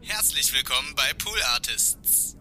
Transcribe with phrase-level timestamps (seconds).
[0.00, 2.36] Herzlich willkommen bei Pool Artists.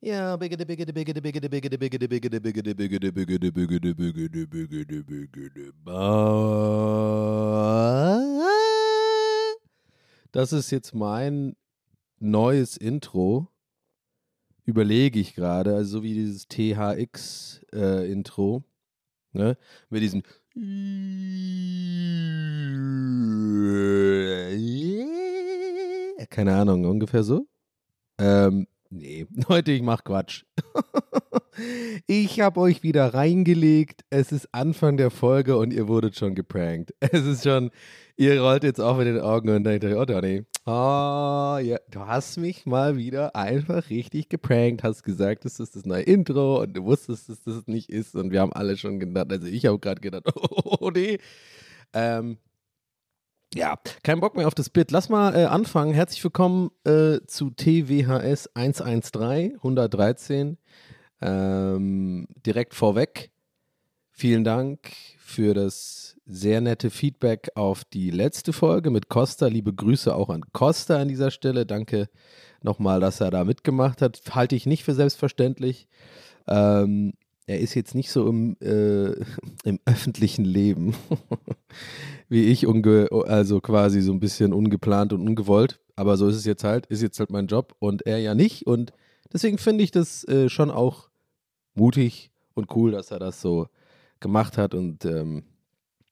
[0.00, 5.72] Ja, biggede, biggede, biggede, biggede, biggede, biggede, biggede, biggede, biggede, biggede, biggede, biggede, biggede, biggede.
[10.32, 11.56] Das ist jetzt mein
[12.18, 13.48] neues Intro.
[14.66, 17.62] Überlege ich gerade, also so wie dieses THX-Intro.
[19.32, 19.58] Ne?
[19.90, 20.22] Mit diesem.
[26.30, 27.46] Keine Ahnung, ungefähr so.
[28.18, 28.66] Ähm,
[28.96, 30.44] Nee, Leute, ich mach Quatsch.
[32.06, 34.04] ich habe euch wieder reingelegt.
[34.08, 36.94] Es ist Anfang der Folge und ihr wurdet schon geprankt.
[37.00, 37.70] Es ist schon,
[38.16, 42.06] ihr rollt jetzt auch mit den Augen und denkt euch, oh Donny, oh, ja, du
[42.06, 46.76] hast mich mal wieder einfach richtig geprankt, hast gesagt, das ist das neue Intro und
[46.76, 49.80] du wusstest, dass das nicht ist und wir haben alle schon gedacht, also ich habe
[49.80, 51.18] gerade gedacht, oh nee.
[51.92, 52.38] Ähm,
[53.54, 54.90] ja, kein Bock mehr auf das Bit.
[54.90, 55.94] Lass mal äh, anfangen.
[55.94, 60.58] Herzlich willkommen äh, zu TWHS 113 113.
[61.22, 63.30] Ähm, direkt vorweg.
[64.10, 69.46] Vielen Dank für das sehr nette Feedback auf die letzte Folge mit Costa.
[69.46, 71.66] Liebe Grüße auch an Costa an dieser Stelle.
[71.66, 72.08] Danke
[72.62, 74.20] nochmal, dass er da mitgemacht hat.
[74.30, 75.88] Halte ich nicht für selbstverständlich.
[76.48, 77.14] Ähm,
[77.46, 79.12] er ist jetzt nicht so im, äh,
[79.64, 80.94] im öffentlichen Leben
[82.28, 85.80] wie ich, also quasi so ein bisschen ungeplant und ungewollt.
[85.96, 88.66] Aber so ist es jetzt halt, ist jetzt halt mein Job und er ja nicht.
[88.66, 88.92] Und
[89.32, 91.10] deswegen finde ich das äh, schon auch
[91.74, 93.68] mutig und cool, dass er das so
[94.20, 94.74] gemacht hat.
[94.74, 95.44] Und ähm,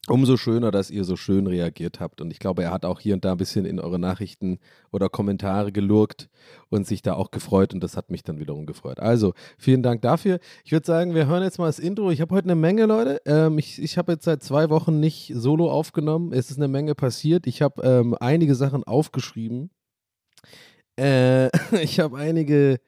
[0.08, 2.20] Umso schöner, dass ihr so schön reagiert habt.
[2.20, 4.58] Und ich glaube, er hat auch hier und da ein bisschen in eure Nachrichten
[4.90, 6.28] oder Kommentare gelurkt
[6.70, 7.72] und sich da auch gefreut.
[7.72, 8.98] Und das hat mich dann wiederum gefreut.
[8.98, 10.40] Also, vielen Dank dafür.
[10.64, 12.10] Ich würde sagen, wir hören jetzt mal das Intro.
[12.10, 13.20] Ich habe heute eine Menge, Leute.
[13.26, 16.32] Ähm, ich ich habe jetzt seit zwei Wochen nicht solo aufgenommen.
[16.32, 17.46] Es ist eine Menge passiert.
[17.46, 19.70] Ich habe ähm, einige Sachen aufgeschrieben.
[20.98, 21.46] Äh,
[21.80, 22.80] ich habe einige.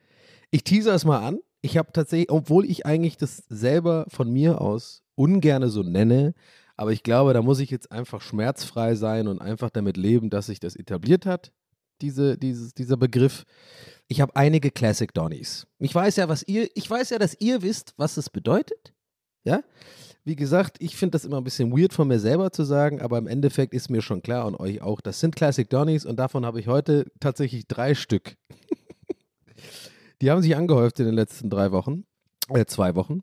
[0.50, 1.38] Ich teaser es mal an.
[1.62, 6.34] Ich habe tatsächlich, obwohl ich eigentlich das selber von mir aus ungerne so nenne,
[6.76, 10.46] aber ich glaube, da muss ich jetzt einfach schmerzfrei sein und einfach damit leben, dass
[10.46, 11.52] sich das etabliert hat,
[12.00, 13.44] diese, dieses, dieser Begriff.
[14.08, 15.66] Ich habe einige Classic Donnies.
[15.78, 18.92] Ich weiß ja, was ihr, ich weiß ja, dass ihr wisst, was es bedeutet.
[19.44, 19.62] Ja?
[20.24, 23.18] Wie gesagt, ich finde das immer ein bisschen weird von mir selber zu sagen, aber
[23.18, 26.44] im Endeffekt ist mir schon klar und euch auch, das sind Classic Donnies und davon
[26.46, 28.36] habe ich heute tatsächlich drei Stück.
[30.22, 32.04] Die haben sich angehäuft in den letzten drei Wochen,
[32.48, 33.20] äh, zwei Wochen.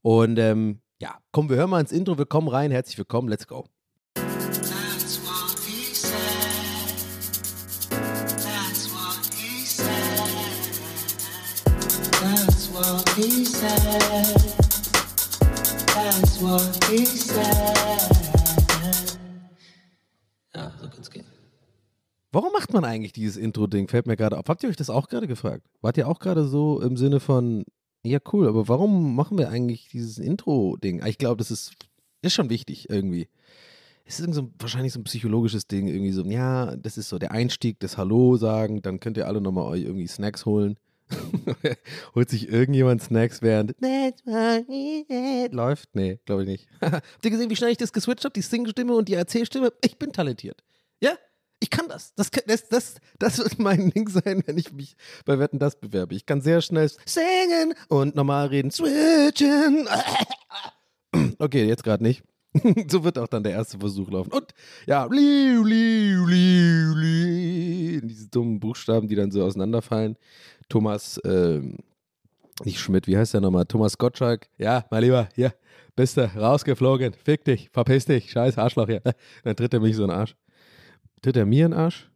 [0.00, 2.16] Und ähm, ja, komm, wir hören mal ins Intro.
[2.16, 2.70] Wir kommen rein.
[2.70, 3.28] Herzlich willkommen.
[3.28, 3.66] Let's go.
[20.54, 21.26] Ja, so kann's gehen.
[22.32, 23.88] Warum macht man eigentlich dieses Intro-Ding?
[23.88, 24.46] Fällt mir gerade auf.
[24.48, 25.66] Habt ihr euch das auch gerade gefragt?
[25.82, 27.66] Wart ihr auch gerade so im Sinne von,
[28.04, 31.04] ja, cool, aber warum machen wir eigentlich dieses Intro-Ding?
[31.06, 31.72] Ich glaube, das ist,
[32.20, 33.28] ist schon wichtig irgendwie.
[34.04, 37.30] Es ist so, wahrscheinlich so ein psychologisches Ding, irgendwie so, ja, das ist so der
[37.30, 40.76] Einstieg, das Hallo sagen, dann könnt ihr alle nochmal euch irgendwie Snacks holen.
[42.14, 43.74] Holt sich irgendjemand Snacks während
[45.52, 45.94] läuft?
[45.94, 46.68] Nee, glaube ich nicht.
[46.82, 48.34] Habt ihr gesehen, wie schnell ich das geswitcht habe?
[48.34, 49.72] Die Sing-Stimme und die Erzählstimme?
[49.82, 50.62] Ich bin talentiert.
[51.00, 51.12] Ja?
[51.60, 52.14] Ich kann das.
[52.14, 52.94] Das, das, das.
[53.18, 56.14] das wird mein Ding sein, wenn ich mich bei Wetten das bewerbe.
[56.14, 58.70] Ich kann sehr schnell singen und normal reden.
[58.70, 59.88] Switchen.
[61.38, 62.24] Okay, jetzt gerade nicht.
[62.88, 64.32] so wird auch dann der erste Versuch laufen.
[64.32, 64.52] Und
[64.84, 68.00] ja, liu, liu, liu, liu.
[68.02, 70.16] Diese dummen Buchstaben, die dann so auseinanderfallen.
[70.68, 71.78] Thomas ähm,
[72.62, 73.64] nicht Schmidt, wie heißt der nochmal?
[73.64, 74.48] Thomas Gottschalk.
[74.58, 75.54] Ja, mein Lieber, hier,
[75.96, 77.14] bist du rausgeflogen.
[77.14, 79.02] Fick dich, verpiss dich, scheiß Arschloch hier.
[79.44, 80.36] Dann tritt er mich so einen Arsch.
[81.24, 82.10] Tritt er mir einen Arsch?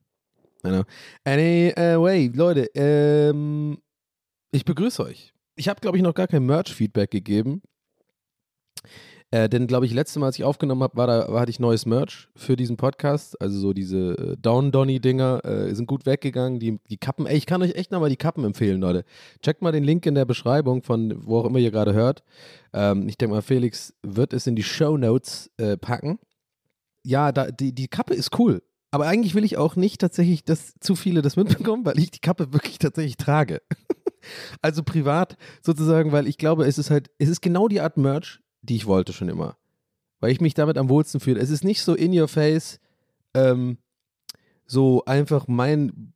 [1.24, 3.78] Anyway, Leute, ähm,
[4.50, 5.32] ich begrüße euch.
[5.56, 7.62] Ich habe, glaube ich, noch gar kein Merch-Feedback gegeben.
[9.30, 11.58] Äh, denn, glaube ich, letzte Mal, als ich aufgenommen habe, war da, war, hatte ich
[11.58, 13.40] neues Merch für diesen Podcast.
[13.40, 16.60] Also so diese äh, Down-Donny-Dinger äh, sind gut weggegangen.
[16.60, 19.06] Die, die Kappen, ey, ich kann euch echt nochmal die Kappen empfehlen, Leute.
[19.42, 22.24] Checkt mal den Link in der Beschreibung von wo auch immer ihr gerade hört.
[22.74, 26.18] Ähm, ich denke mal, Felix wird es in die Show Notes äh, packen.
[27.02, 28.60] Ja, da, die, die Kappe ist cool.
[28.90, 32.20] Aber eigentlich will ich auch nicht tatsächlich, dass zu viele das mitbekommen, weil ich die
[32.20, 33.60] Kappe wirklich tatsächlich trage.
[34.62, 38.40] also privat sozusagen, weil ich glaube, es ist halt, es ist genau die Art Merch,
[38.62, 39.56] die ich wollte schon immer.
[40.20, 41.40] Weil ich mich damit am wohlsten fühle.
[41.40, 42.80] Es ist nicht so in your face,
[43.34, 43.78] ähm,
[44.66, 46.12] so einfach mein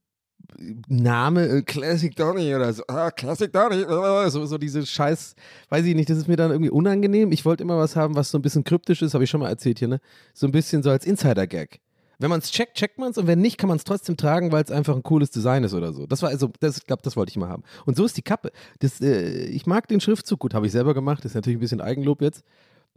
[0.88, 3.84] Name, äh, Classic Donny oder so, ah, Classic Donny,
[4.30, 5.34] so, so diese Scheiß,
[5.68, 7.32] weiß ich nicht, das ist mir dann irgendwie unangenehm.
[7.32, 9.48] Ich wollte immer was haben, was so ein bisschen kryptisch ist, habe ich schon mal
[9.48, 10.00] erzählt hier, ne?
[10.34, 11.80] So ein bisschen so als Insider-Gag.
[12.22, 14.52] Wenn man es checkt, checkt man es und wenn nicht, kann man es trotzdem tragen,
[14.52, 16.06] weil es einfach ein cooles Design ist oder so.
[16.06, 17.64] Das war also, das, ich glaube, das wollte ich mal haben.
[17.84, 18.52] Und so ist die Kappe.
[18.78, 21.24] Das, äh, ich mag den Schriftzug gut, habe ich selber gemacht.
[21.24, 22.44] Das ist natürlich ein bisschen Eigenlob jetzt.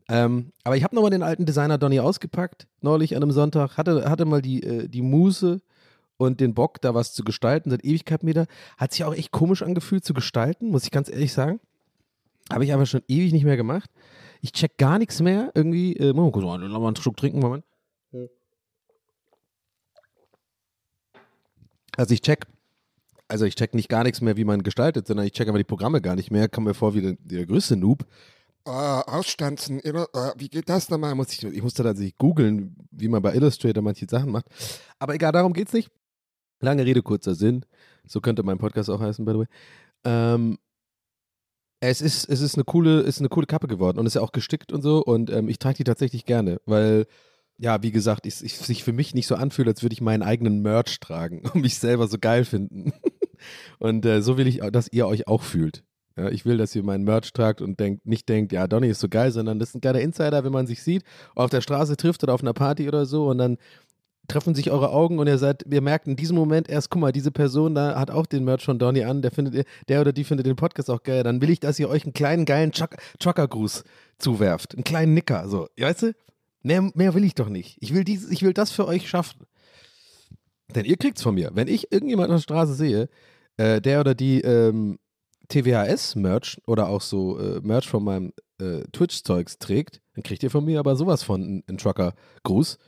[0.09, 3.77] Ähm, aber ich habe nochmal den alten Designer Donny ausgepackt, neulich an einem Sonntag.
[3.77, 5.59] Hatte, hatte mal die, äh, die Muße
[6.17, 8.45] und den Bock, da was zu gestalten, seit Ewigkeiten wieder.
[8.77, 11.59] Hat sich auch echt komisch angefühlt zu gestalten, muss ich ganz ehrlich sagen.
[12.53, 13.89] Habe ich aber schon ewig nicht mehr gemacht.
[14.41, 15.51] Ich check gar nichts mehr.
[15.55, 17.63] Irgendwie, äh, kurz mal einen Schluck trinken, Moment.
[21.97, 22.45] Also ich check,
[23.27, 25.63] also ich check nicht gar nichts mehr, wie man gestaltet, sondern ich check einfach die
[25.63, 26.47] Programme gar nicht mehr.
[26.49, 28.05] Kam mir vor wie der, der größte Noob.
[28.67, 29.79] Ah, ausstanzen,
[30.13, 31.13] ah, wie geht das nochmal?
[31.13, 34.47] Muss ich, ich musste tatsächlich googeln, wie man bei Illustrator manche Sachen macht.
[34.97, 35.91] Aber egal, darum geht's nicht.
[36.61, 37.63] Lange Rede, kurzer Sinn.
[38.07, 39.45] So könnte mein Podcast auch heißen, by the way.
[40.03, 40.57] Ähm,
[41.79, 44.31] es ist, es ist eine coole, ist eine coole Kappe geworden und ist ja auch
[44.31, 45.03] gestickt und so.
[45.03, 47.05] Und ähm, ich trage die tatsächlich gerne, weil
[47.57, 50.61] ja, wie gesagt, es sich für mich nicht so anfühlt, als würde ich meinen eigenen
[50.61, 52.93] Merch tragen und mich selber so geil finden.
[53.79, 55.83] und äh, so will ich, dass ihr euch auch fühlt.
[56.17, 59.01] Ja, ich will, dass ihr meinen Merch tragt und denkt, nicht denkt, ja, Donny ist
[59.01, 61.03] so geil, sondern das ist ein kleiner Insider, wenn man sich sieht,
[61.35, 63.57] auf der Straße trifft oder auf einer Party oder so und dann
[64.29, 67.11] treffen sich eure Augen und ihr seid, ihr merkt in diesem Moment erst, guck mal,
[67.11, 70.23] diese Person da hat auch den Merch von Donny an, der findet, der oder die
[70.23, 73.83] findet den Podcast auch geil, dann will ich, dass ihr euch einen kleinen geilen Trucker-Gruß
[74.17, 76.13] zuwerft, einen kleinen Nicker, so, weißt du?
[76.65, 77.77] Mehr, mehr will ich doch nicht.
[77.79, 79.45] Ich will, dies, ich will das für euch schaffen.
[80.73, 81.51] Denn ihr kriegt's von mir.
[81.53, 83.07] Wenn ich irgendjemand auf der Straße sehe,
[83.57, 84.97] äh, der oder die ähm,
[85.49, 90.65] TWHS-Merch oder auch so äh, Merch von meinem äh, Twitch-Zeugs trägt, dann kriegt ihr von
[90.65, 92.79] mir aber sowas von einen Trucker-Gruß.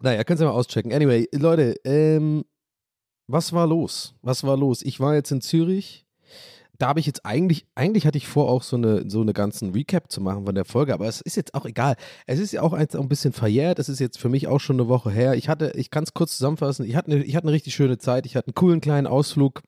[0.00, 0.90] Naja, könnt ihr mal auschecken.
[0.90, 2.46] Anyway, Leute, ähm,
[3.26, 4.14] was war los?
[4.22, 4.80] Was war los?
[4.80, 6.03] Ich war jetzt in Zürich
[6.78, 9.70] da habe ich jetzt eigentlich, eigentlich hatte ich vor, auch so eine, so eine ganzen
[9.70, 11.96] Recap zu machen von der Folge, aber es ist jetzt auch egal.
[12.26, 14.76] Es ist ja auch ein, ein bisschen verjährt, es ist jetzt für mich auch schon
[14.76, 15.34] eine Woche her.
[15.34, 17.98] Ich hatte, ich kann es kurz zusammenfassen, ich hatte, eine, ich hatte eine richtig schöne
[17.98, 19.62] Zeit, ich hatte einen coolen kleinen Ausflug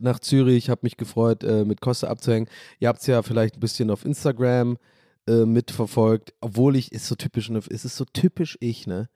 [0.00, 2.48] nach Zürich, habe mich gefreut, äh, mit Costa abzuhängen.
[2.78, 4.78] Ihr habt es ja vielleicht ein bisschen auf Instagram
[5.26, 9.08] äh, mitverfolgt, obwohl ich, ist so typisch, ne, es ist so typisch ich, ne?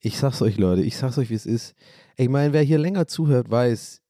[0.00, 1.74] Ich sag's euch, Leute, ich sag's euch, wie es ist.
[2.16, 4.02] Ich meine, wer hier länger zuhört, weiß,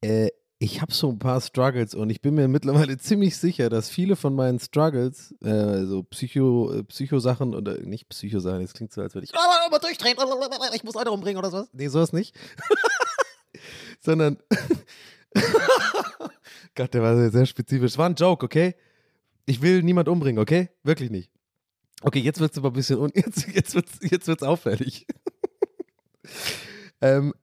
[0.00, 0.28] äh,
[0.62, 4.14] ich habe so ein paar Struggles und ich bin mir mittlerweile ziemlich sicher, dass viele
[4.14, 9.12] von meinen Struggles, äh, so Psycho, äh, Psycho-Sachen oder nicht Psycho-Sachen, das klingt so, als
[9.14, 10.16] würde ich mal durchdrehen,
[10.72, 11.68] ich muss Leute umbringen oder sowas.
[11.72, 12.36] Nee, sowas nicht.
[14.00, 14.38] Sondern,
[16.76, 17.98] Gott, der war sehr spezifisch.
[17.98, 18.76] War ein Joke, okay?
[19.46, 20.70] Ich will niemand umbringen, okay?
[20.84, 21.32] Wirklich nicht.
[22.02, 25.06] Okay, jetzt wird es aber ein bisschen, jetzt, jetzt wird es jetzt wird's auffällig.
[27.00, 27.34] ähm,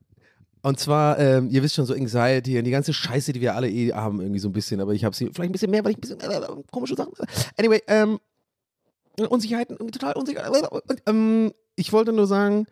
[0.62, 3.70] und zwar, ähm, ihr wisst schon, so Anxiety und die ganze Scheiße, die wir alle
[3.70, 5.92] eh haben, irgendwie so ein bisschen, aber ich habe sie vielleicht ein bisschen mehr, weil
[5.92, 7.14] ich ein bisschen äh, komische Sachen.
[7.58, 8.20] Anyway, ähm,
[9.30, 10.50] Unsicherheiten, total unsicher.
[11.06, 12.68] Ähm, ich wollte nur sagen,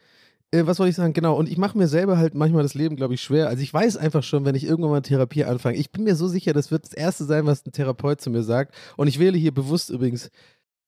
[0.51, 1.13] äh, was wollte ich sagen?
[1.13, 3.47] Genau, und ich mache mir selber halt manchmal das Leben, glaube ich, schwer.
[3.47, 6.27] Also ich weiß einfach schon, wenn ich irgendwann mal Therapie anfange, ich bin mir so
[6.27, 8.73] sicher, das wird das Erste sein, was ein Therapeut zu mir sagt.
[8.95, 10.29] Und ich wähle hier bewusst übrigens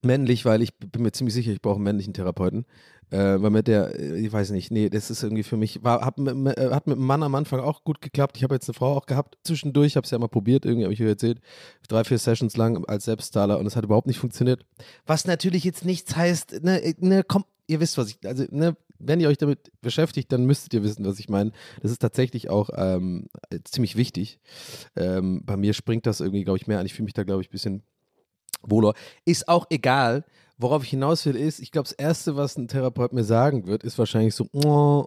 [0.02, 2.66] männlich, weil ich bin mir ziemlich sicher, ich brauche einen männlichen Therapeuten.
[3.12, 6.02] Äh, weil mit der, äh, ich weiß nicht, nee, das ist irgendwie für mich, war,
[6.02, 8.38] hab mit, äh, hat mit einem Mann am Anfang auch gut geklappt.
[8.38, 10.94] Ich habe jetzt eine Frau auch gehabt, zwischendurch, habe es ja mal probiert, irgendwie habe
[10.94, 11.40] ich euch erzählt,
[11.88, 14.66] drei, vier Sessions lang als Selbstzahler und es hat überhaupt nicht funktioniert.
[15.06, 18.76] Was natürlich jetzt nichts heißt, ne, äh, ne, komm, ihr wisst, was ich, also, ne,
[19.00, 21.52] wenn ihr euch damit beschäftigt, dann müsstet ihr wissen, was ich meine.
[21.82, 23.28] Das ist tatsächlich auch ähm,
[23.64, 24.40] ziemlich wichtig.
[24.96, 26.86] Ähm, bei mir springt das irgendwie, glaube ich, mehr an.
[26.86, 27.84] Ich fühle mich da, glaube ich, ein bisschen
[28.62, 28.94] wohler.
[29.26, 30.24] Ist auch egal.
[30.58, 33.84] Worauf ich hinaus will, ist, ich glaube, das Erste, was ein Therapeut mir sagen wird,
[33.84, 35.06] ist wahrscheinlich so, oh,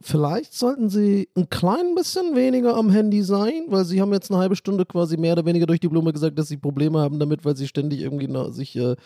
[0.00, 4.40] vielleicht sollten Sie ein klein bisschen weniger am Handy sein, weil Sie haben jetzt eine
[4.40, 7.44] halbe Stunde quasi mehr oder weniger durch die Blume gesagt, dass Sie Probleme haben damit,
[7.44, 8.96] weil Sie ständig irgendwie na, sich äh,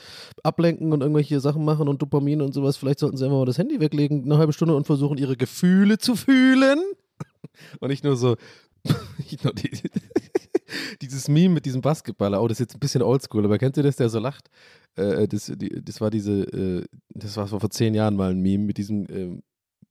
[0.42, 2.76] ablenken und irgendwelche Sachen machen und Dopamin und sowas.
[2.76, 5.98] Vielleicht sollten Sie einfach mal das Handy weglegen, eine halbe Stunde und versuchen, Ihre Gefühle
[5.98, 6.78] zu fühlen.
[7.80, 8.36] Und nicht nur so,
[11.00, 13.82] dieses Meme mit diesem Basketballer, oh, das ist jetzt ein bisschen oldschool, aber kennt ihr
[13.82, 14.50] das, der so lacht?
[14.96, 18.64] Äh, das, die, das war diese, äh, das war vor zehn Jahren mal ein Meme
[18.64, 19.42] mit diesem ähm,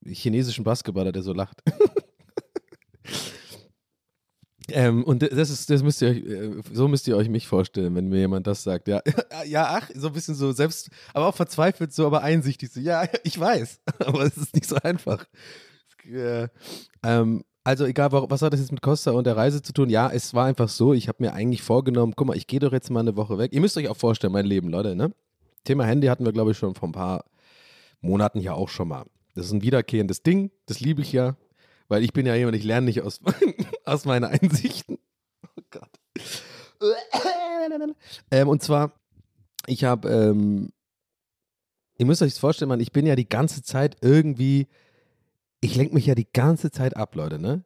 [0.06, 1.62] chinesischen Basketballer, der so lacht.
[4.70, 7.96] ähm, und das ist, das müsst ihr euch, äh, so müsst ihr euch mich vorstellen,
[7.96, 8.88] wenn mir jemand das sagt.
[8.88, 9.02] Ja,
[9.46, 12.72] ja, ach, so ein bisschen so selbst, aber auch verzweifelt, so, aber einsichtig.
[12.72, 15.26] So, ja, ich weiß, aber es ist nicht so einfach.
[16.06, 16.48] Äh,
[17.04, 19.92] ähm, also egal, was hat das jetzt mit Costa und der Reise zu tun?
[19.92, 22.72] Ja, es war einfach so, ich habe mir eigentlich vorgenommen, guck mal, ich gehe doch
[22.72, 23.54] jetzt mal eine Woche weg.
[23.54, 25.14] Ihr müsst euch auch vorstellen, mein Leben, Leute, ne?
[25.66, 27.26] Thema Handy hatten wir, glaube ich, schon vor ein paar
[28.02, 29.06] Monaten ja auch schon mal.
[29.36, 31.38] Das ist ein wiederkehrendes Ding, das liebe ich ja,
[31.90, 33.20] weil ich bin ja jemand, ich lerne nicht aus,
[33.86, 34.98] aus meinen Einsichten.
[35.44, 35.92] Oh Gott.
[38.32, 38.94] Ähm, und zwar,
[39.68, 40.72] ich habe, ähm,
[42.00, 44.68] ihr müsst euch das vorstellen, man, ich bin ja die ganze Zeit irgendwie
[45.62, 47.64] ich lenke mich ja die ganze Zeit ab, Leute, ne?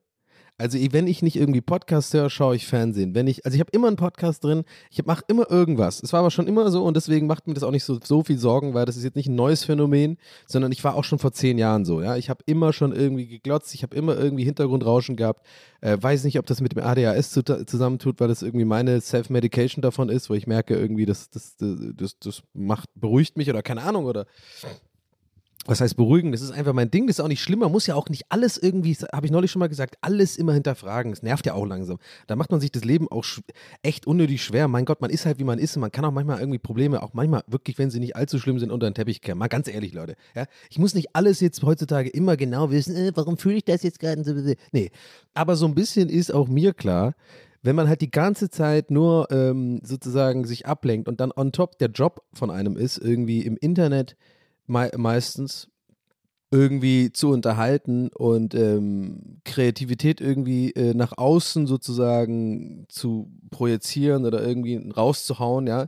[0.59, 3.15] Also wenn ich nicht irgendwie Podcast höre, schaue ich Fernsehen.
[3.15, 6.01] Wenn ich, also ich habe immer einen Podcast drin, ich mache immer irgendwas.
[6.03, 8.23] Es war aber schon immer so und deswegen macht mir das auch nicht so, so
[8.23, 11.17] viel Sorgen, weil das ist jetzt nicht ein neues Phänomen, sondern ich war auch schon
[11.17, 12.03] vor zehn Jahren so.
[12.03, 15.43] Ja, ich habe immer schon irgendwie geglotzt, ich habe immer irgendwie Hintergrundrauschen gehabt.
[15.81, 19.81] Äh, weiß nicht, ob das mit dem ADHS zu, zusammentut, weil das irgendwie meine Self-Medication
[19.81, 23.81] davon ist, wo ich merke irgendwie, das, das, das, das, macht beruhigt mich oder keine
[23.81, 24.27] Ahnung oder
[25.65, 26.31] was heißt beruhigen?
[26.31, 27.59] Das ist einfach mein Ding, das ist auch nicht schlimm.
[27.59, 30.53] Man muss ja auch nicht alles irgendwie, habe ich neulich schon mal gesagt, alles immer
[30.53, 31.11] hinterfragen.
[31.11, 31.97] Das nervt ja auch langsam.
[32.27, 33.23] Da macht man sich das Leben auch
[33.81, 34.67] echt unnötig schwer.
[34.67, 37.01] Mein Gott, man ist halt wie man ist und man kann auch manchmal irgendwie Probleme,
[37.01, 39.37] auch manchmal wirklich, wenn sie nicht allzu schlimm sind, unter den Teppich kehren.
[39.37, 40.15] Mal ganz ehrlich, Leute.
[40.35, 40.45] Ja?
[40.69, 43.99] Ich muss nicht alles jetzt heutzutage immer genau wissen, äh, warum fühle ich das jetzt
[43.99, 44.13] gerade?
[44.71, 44.91] Nee,
[45.33, 47.15] aber so ein bisschen ist auch mir klar,
[47.61, 51.77] wenn man halt die ganze Zeit nur ähm, sozusagen sich ablenkt und dann on top
[51.79, 54.17] der Job von einem ist, irgendwie im Internet
[54.67, 55.69] me meistens
[56.51, 64.75] irgendwie zu unterhalten und ähm, Kreativität irgendwie äh, nach außen sozusagen zu projizieren oder irgendwie
[64.95, 65.87] rauszuhauen, ja,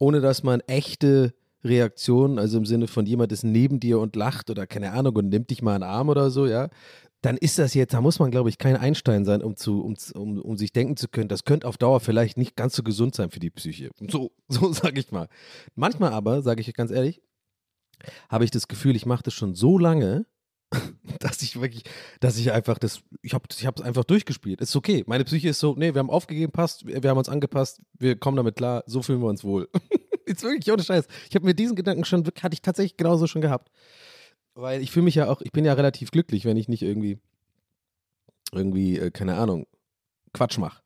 [0.00, 4.50] ohne dass man echte Reaktionen, also im Sinne von jemand ist neben dir und lacht
[4.50, 6.68] oder keine Ahnung und nimmt dich mal einen Arm oder so, ja,
[7.20, 9.94] dann ist das jetzt, da muss man, glaube ich, kein Einstein sein, um, zu, um,
[10.14, 13.14] um, um sich denken zu können, das könnte auf Dauer vielleicht nicht ganz so gesund
[13.14, 13.90] sein für die Psyche.
[14.10, 15.28] So, so sage ich mal.
[15.76, 17.22] Manchmal aber, sage ich ganz ehrlich,
[18.28, 20.26] habe ich das Gefühl, ich mache das schon so lange,
[21.20, 21.84] dass ich wirklich,
[22.20, 24.60] dass ich einfach das, ich habe ich es einfach durchgespielt.
[24.60, 25.04] Ist okay.
[25.06, 28.36] Meine Psyche ist so, nee, wir haben aufgegeben, passt, wir haben uns angepasst, wir kommen
[28.36, 29.68] damit klar, so fühlen wir uns wohl.
[30.24, 31.06] ist wirklich ohne Scheiß.
[31.28, 33.70] Ich habe mir diesen Gedanken schon, hatte ich tatsächlich genauso schon gehabt.
[34.54, 37.18] Weil ich fühle mich ja auch, ich bin ja relativ glücklich, wenn ich nicht irgendwie,
[38.52, 39.66] irgendwie, äh, keine Ahnung,
[40.34, 40.82] Quatsch mache.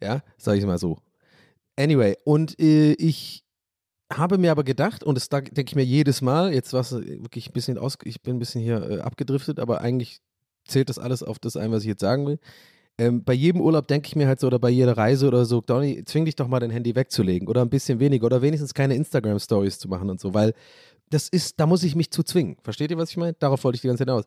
[0.00, 0.98] Ja, sage ich mal so.
[1.76, 3.44] Anyway, und äh, ich
[4.12, 7.50] habe mir aber gedacht, und das denke ich mir jedes Mal, jetzt war es wirklich
[7.50, 10.20] ein bisschen aus, ich bin ein bisschen hier äh, abgedriftet, aber eigentlich
[10.66, 12.38] zählt das alles auf das ein, was ich jetzt sagen will.
[13.00, 15.60] Ähm, bei jedem Urlaub denke ich mir halt so, oder bei jeder Reise oder so,
[15.60, 18.96] Donny, zwing dich doch mal dein Handy wegzulegen oder ein bisschen weniger oder wenigstens keine
[18.96, 20.52] Instagram-Stories zu machen und so, weil
[21.10, 22.56] das ist, da muss ich mich zu zwingen.
[22.62, 23.34] Versteht ihr, was ich meine?
[23.34, 24.24] Darauf wollte ich die ganze Zeit hinaus.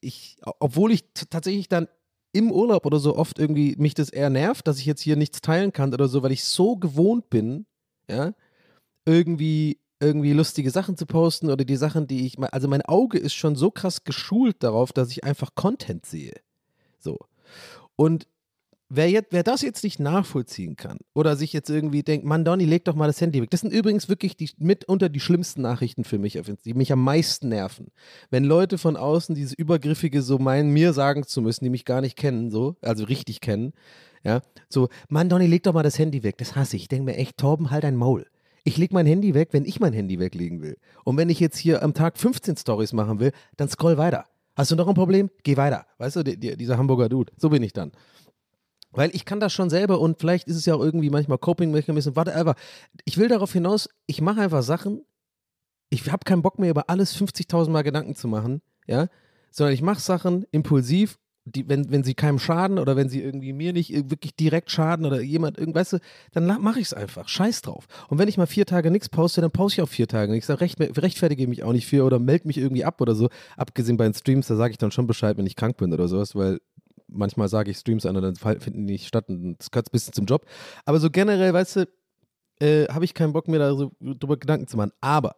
[0.00, 1.88] Ich, obwohl ich tatsächlich dann
[2.32, 5.40] im Urlaub oder so oft irgendwie mich das eher nervt, dass ich jetzt hier nichts
[5.40, 7.66] teilen kann oder so, weil ich so gewohnt bin,
[8.08, 8.32] ja,
[9.10, 12.38] irgendwie irgendwie lustige Sachen zu posten oder die Sachen, die ich.
[12.38, 16.34] Also mein Auge ist schon so krass geschult darauf, dass ich einfach Content sehe.
[16.98, 17.18] So.
[17.96, 18.26] Und
[18.88, 22.64] wer, jetzt, wer das jetzt nicht nachvollziehen kann oder sich jetzt irgendwie denkt, Mann, Donny,
[22.64, 23.50] leg doch mal das Handy weg.
[23.50, 27.50] Das sind übrigens wirklich die, mitunter die schlimmsten Nachrichten für mich, die mich am meisten
[27.50, 27.88] nerven.
[28.30, 32.00] Wenn Leute von außen dieses Übergriffige so meinen, mir sagen zu müssen, die mich gar
[32.00, 33.74] nicht kennen, so, also richtig kennen,
[34.22, 36.36] ja, so, Mann, Donny, leg doch mal das Handy weg.
[36.38, 36.82] Das hasse ich.
[36.82, 38.26] Ich denke mir echt, Torben, halt dein Maul.
[38.64, 40.76] Ich lege mein Handy weg, wenn ich mein Handy weglegen will.
[41.04, 44.26] Und wenn ich jetzt hier am Tag 15 Stories machen will, dann scroll weiter.
[44.56, 45.30] Hast du noch ein Problem?
[45.42, 45.86] Geh weiter.
[45.98, 47.32] Weißt du, die, die, dieser Hamburger Dude.
[47.36, 47.92] So bin ich dann.
[48.92, 52.16] Weil ich kann das schon selber und vielleicht ist es ja auch irgendwie manchmal Coping-Mechanismus,
[52.16, 52.56] whatever.
[53.04, 55.04] Ich will darauf hinaus, ich mache einfach Sachen,
[55.90, 59.06] ich habe keinen Bock mehr über alles 50.000 Mal Gedanken zu machen, ja,
[59.52, 63.52] sondern ich mache Sachen impulsiv die, wenn, wenn sie keinem schaden oder wenn sie irgendwie
[63.52, 65.98] mir nicht wirklich direkt schaden oder jemand, weißt du,
[66.32, 67.28] dann mache ich es einfach.
[67.28, 67.86] Scheiß drauf.
[68.08, 70.36] Und wenn ich mal vier Tage nichts poste, dann pause ich auch vier Tage.
[70.36, 73.28] Ich sage, recht, rechtfertige mich auch nicht für oder melde mich irgendwie ab oder so.
[73.56, 76.08] Abgesehen bei den Streams, da sage ich dann schon Bescheid, wenn ich krank bin oder
[76.08, 76.60] sowas, weil
[77.08, 79.92] manchmal sage ich Streams an und dann finden die nicht statt und das gehört ein
[79.92, 80.46] bisschen zum Job.
[80.84, 81.88] Aber so generell, weißt du,
[82.60, 84.92] äh, habe ich keinen Bock mehr darüber Gedanken zu machen.
[85.00, 85.36] Aber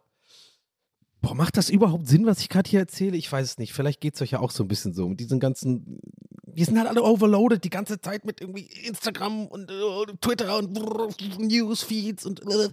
[1.23, 3.15] Boah, macht das überhaupt Sinn, was ich gerade hier erzähle?
[3.15, 3.71] Ich weiß es nicht.
[3.71, 6.01] Vielleicht geht es euch ja auch so ein bisschen so mit diesen ganzen.
[6.45, 10.73] Wir sind halt alle overloaded die ganze Zeit mit irgendwie Instagram und äh, Twitter und
[11.39, 12.41] Newsfeeds und.
[12.41, 12.69] Äh.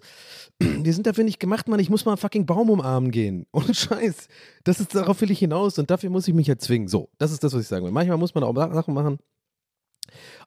[0.59, 1.79] Wir sind dafür nicht gemacht, Mann.
[1.79, 3.47] Ich muss mal einen fucking Baum umarmen gehen.
[3.53, 4.27] Ohne Scheiß.
[4.65, 6.89] Das ist, darauf will ich hinaus und dafür muss ich mich erzwingen.
[6.89, 7.93] So, das ist das, was ich sagen will.
[7.93, 9.21] Manchmal muss man auch Sachen machen,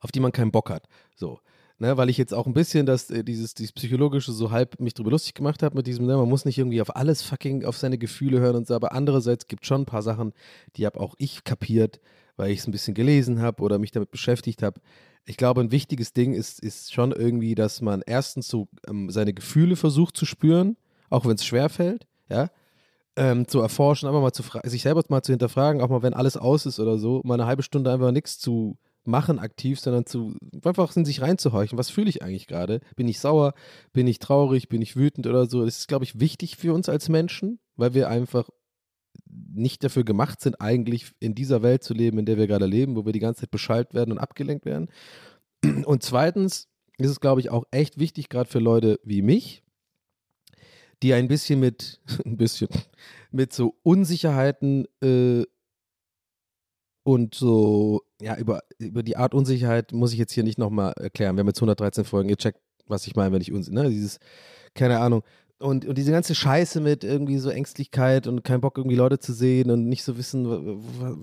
[0.02, 0.90] auf die man keinen Bock hat.
[1.16, 1.40] So
[1.80, 4.94] ne, weil ich jetzt auch ein bisschen das, äh, dieses, dieses psychologische so halb mich
[4.94, 7.78] drüber lustig gemacht habe mit diesem, ne, man muss nicht irgendwie auf alles fucking, auf
[7.78, 10.34] seine Gefühle hören und so, aber andererseits gibt es schon ein paar Sachen,
[10.76, 12.00] die habe auch ich kapiert,
[12.38, 14.82] weil ich es ein bisschen gelesen habe oder mich damit beschäftigt habe.
[15.26, 19.34] Ich glaube, ein wichtiges Ding ist, ist schon irgendwie, dass man erstens so ähm, seine
[19.34, 20.76] Gefühle versucht zu spüren,
[21.10, 22.50] auch wenn es schwerfällt, ja,
[23.16, 26.36] ähm, zu erforschen, aber mal zu sich selber mal zu hinterfragen, auch mal wenn alles
[26.36, 30.36] aus ist oder so, mal eine halbe Stunde einfach nichts zu machen aktiv, sondern zu
[30.64, 31.78] einfach in sich reinzuhorchen.
[31.78, 32.80] Was fühle ich eigentlich gerade?
[32.96, 33.54] Bin ich sauer?
[33.92, 34.70] Bin ich traurig?
[34.70, 35.66] Bin ich wütend oder so?
[35.66, 38.50] Das ist, glaube ich, wichtig für uns als Menschen, weil wir einfach
[39.26, 42.96] nicht dafür gemacht sind, eigentlich in dieser Welt zu leben, in der wir gerade leben,
[42.96, 44.90] wo wir die ganze Zeit beschallt werden und abgelenkt werden.
[45.86, 46.68] Und zweitens
[46.98, 49.64] ist es, glaube ich, auch echt wichtig, gerade für Leute wie mich,
[51.02, 52.70] die ein bisschen mit, ein bisschen,
[53.32, 55.44] mit so Unsicherheiten äh,
[57.04, 61.36] und so, ja, über, über die Art Unsicherheit muss ich jetzt hier nicht nochmal erklären.
[61.36, 64.20] Wir haben jetzt 113 Folgen, ihr checkt, was ich meine, wenn ich unsicher, ne, dieses,
[64.74, 65.24] keine Ahnung.
[65.60, 69.32] Und, und diese ganze Scheiße mit irgendwie so Ängstlichkeit und kein Bock, irgendwie Leute zu
[69.32, 70.46] sehen und nicht so wissen,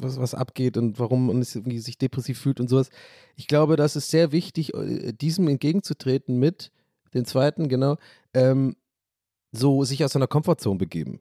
[0.00, 2.88] was, was abgeht und warum man irgendwie sich depressiv fühlt und sowas.
[3.36, 6.70] Ich glaube, das ist sehr wichtig, äh, diesem entgegenzutreten mit,
[7.12, 7.96] den zweiten, genau,
[8.32, 8.76] ähm,
[9.52, 11.20] so sich aus seiner Komfortzone begeben.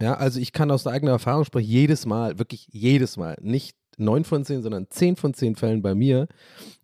[0.00, 4.24] Ja, also ich kann aus eigener Erfahrung sprechen, jedes Mal, wirklich jedes Mal, nicht neun
[4.24, 6.28] von zehn, sondern zehn von zehn Fällen bei mir,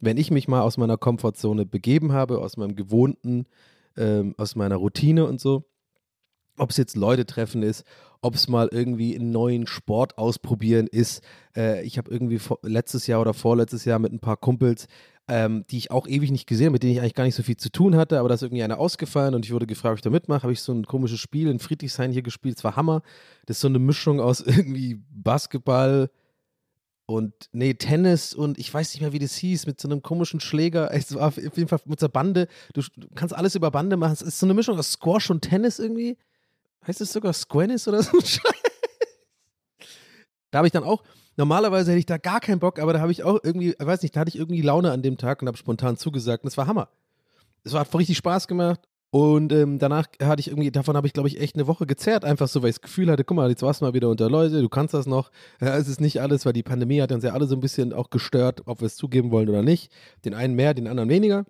[0.01, 3.47] wenn ich mich mal aus meiner Komfortzone begeben habe, aus meinem gewohnten,
[3.97, 5.65] ähm, aus meiner Routine und so,
[6.59, 7.85] ob es jetzt Leute treffen ist,
[8.23, 11.23] ob es mal irgendwie einen neuen Sport ausprobieren ist.
[11.57, 14.87] Äh, ich habe irgendwie vor, letztes Jahr oder vorletztes Jahr mit ein paar Kumpels,
[15.29, 17.43] ähm, die ich auch ewig nicht gesehen habe, mit denen ich eigentlich gar nicht so
[17.43, 19.99] viel zu tun hatte, aber da ist irgendwie einer ausgefallen und ich wurde gefragt, ob
[19.99, 20.43] ich da mitmache.
[20.43, 22.59] Habe ich so ein komisches Spiel in Friedrichshain hier gespielt.
[22.59, 23.03] Es war Hammer.
[23.47, 26.11] Das ist so eine Mischung aus irgendwie Basketball,
[27.11, 30.39] und nee, Tennis und ich weiß nicht mehr, wie das hieß, mit so einem komischen
[30.39, 30.95] Schläger.
[30.95, 32.47] Es war auf jeden Fall mit so einer Bande.
[32.73, 32.83] Du,
[33.15, 34.13] kannst alles über Bande machen.
[34.13, 36.17] Es ist so eine Mischung aus Squash und Tennis irgendwie.
[36.87, 38.17] Heißt es sogar Squennis oder so?
[40.51, 41.03] da habe ich dann auch,
[41.37, 44.15] normalerweise hätte ich da gar keinen Bock, aber da habe ich auch irgendwie, weiß nicht,
[44.15, 46.67] da hatte ich irgendwie Laune an dem Tag und habe spontan zugesagt und es war
[46.67, 46.89] Hammer.
[47.65, 51.29] Es hat richtig Spaß gemacht und ähm, danach hatte ich irgendwie, davon habe ich, glaube
[51.29, 53.63] ich, echt eine Woche gezerrt, einfach so, weil ich das Gefühl hatte, guck mal, jetzt
[53.63, 55.31] warst du mal wieder unter Leute, du kannst das noch.
[55.61, 57.93] Ja, es ist nicht alles, weil die Pandemie hat uns ja alle so ein bisschen
[57.93, 59.91] auch gestört, ob wir es zugeben wollen oder nicht.
[60.25, 61.45] Den einen mehr, den anderen weniger.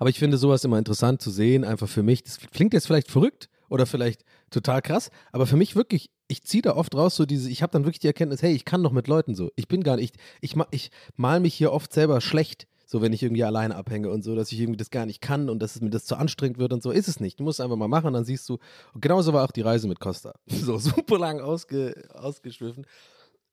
[0.00, 2.24] Aber ich finde sowas immer interessant zu sehen, einfach für mich.
[2.24, 6.62] Das klingt jetzt vielleicht verrückt oder vielleicht total krass, aber für mich wirklich, ich ziehe
[6.62, 8.90] da oft raus so diese, ich habe dann wirklich die Erkenntnis, hey, ich kann noch
[8.90, 9.52] mit Leuten so.
[9.54, 13.12] Ich bin gar nicht, ich, ich, ich mal mich hier oft selber schlecht so wenn
[13.12, 15.80] ich irgendwie alleine abhänge und so, dass ich irgendwie das gar nicht kann und dass
[15.80, 17.38] mir das zu anstrengend wird und so, ist es nicht.
[17.38, 18.58] Du musst einfach mal machen, dann siehst du,
[18.92, 20.34] und genauso war auch die Reise mit Costa.
[20.50, 22.84] So super lang ausge, ausgeschwiffen.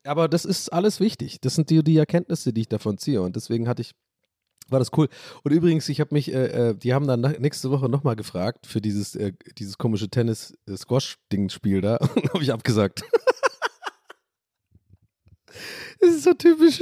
[0.03, 1.39] Aber das ist alles wichtig.
[1.39, 3.21] Das sind die, die Erkenntnisse, die ich davon ziehe.
[3.21, 3.91] Und deswegen hatte ich
[4.69, 5.07] war das cool.
[5.43, 8.81] Und übrigens, ich habe mich, äh, äh die haben dann nächste Woche nochmal gefragt für
[8.81, 11.97] dieses, äh, dieses komische Tennis-Squash-Ding-Spiel da.
[12.15, 13.03] Und habe ich abgesagt.
[15.99, 16.81] Das ist so typisch.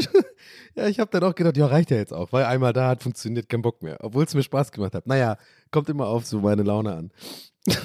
[0.76, 3.02] Ja, ich habe dann auch gedacht, ja, reicht ja jetzt auch, weil einmal da hat
[3.02, 3.98] funktioniert, kein Bock mehr.
[4.02, 5.08] Obwohl es mir Spaß gemacht hat.
[5.08, 5.38] Naja,
[5.72, 7.12] kommt immer auf so meine Laune an.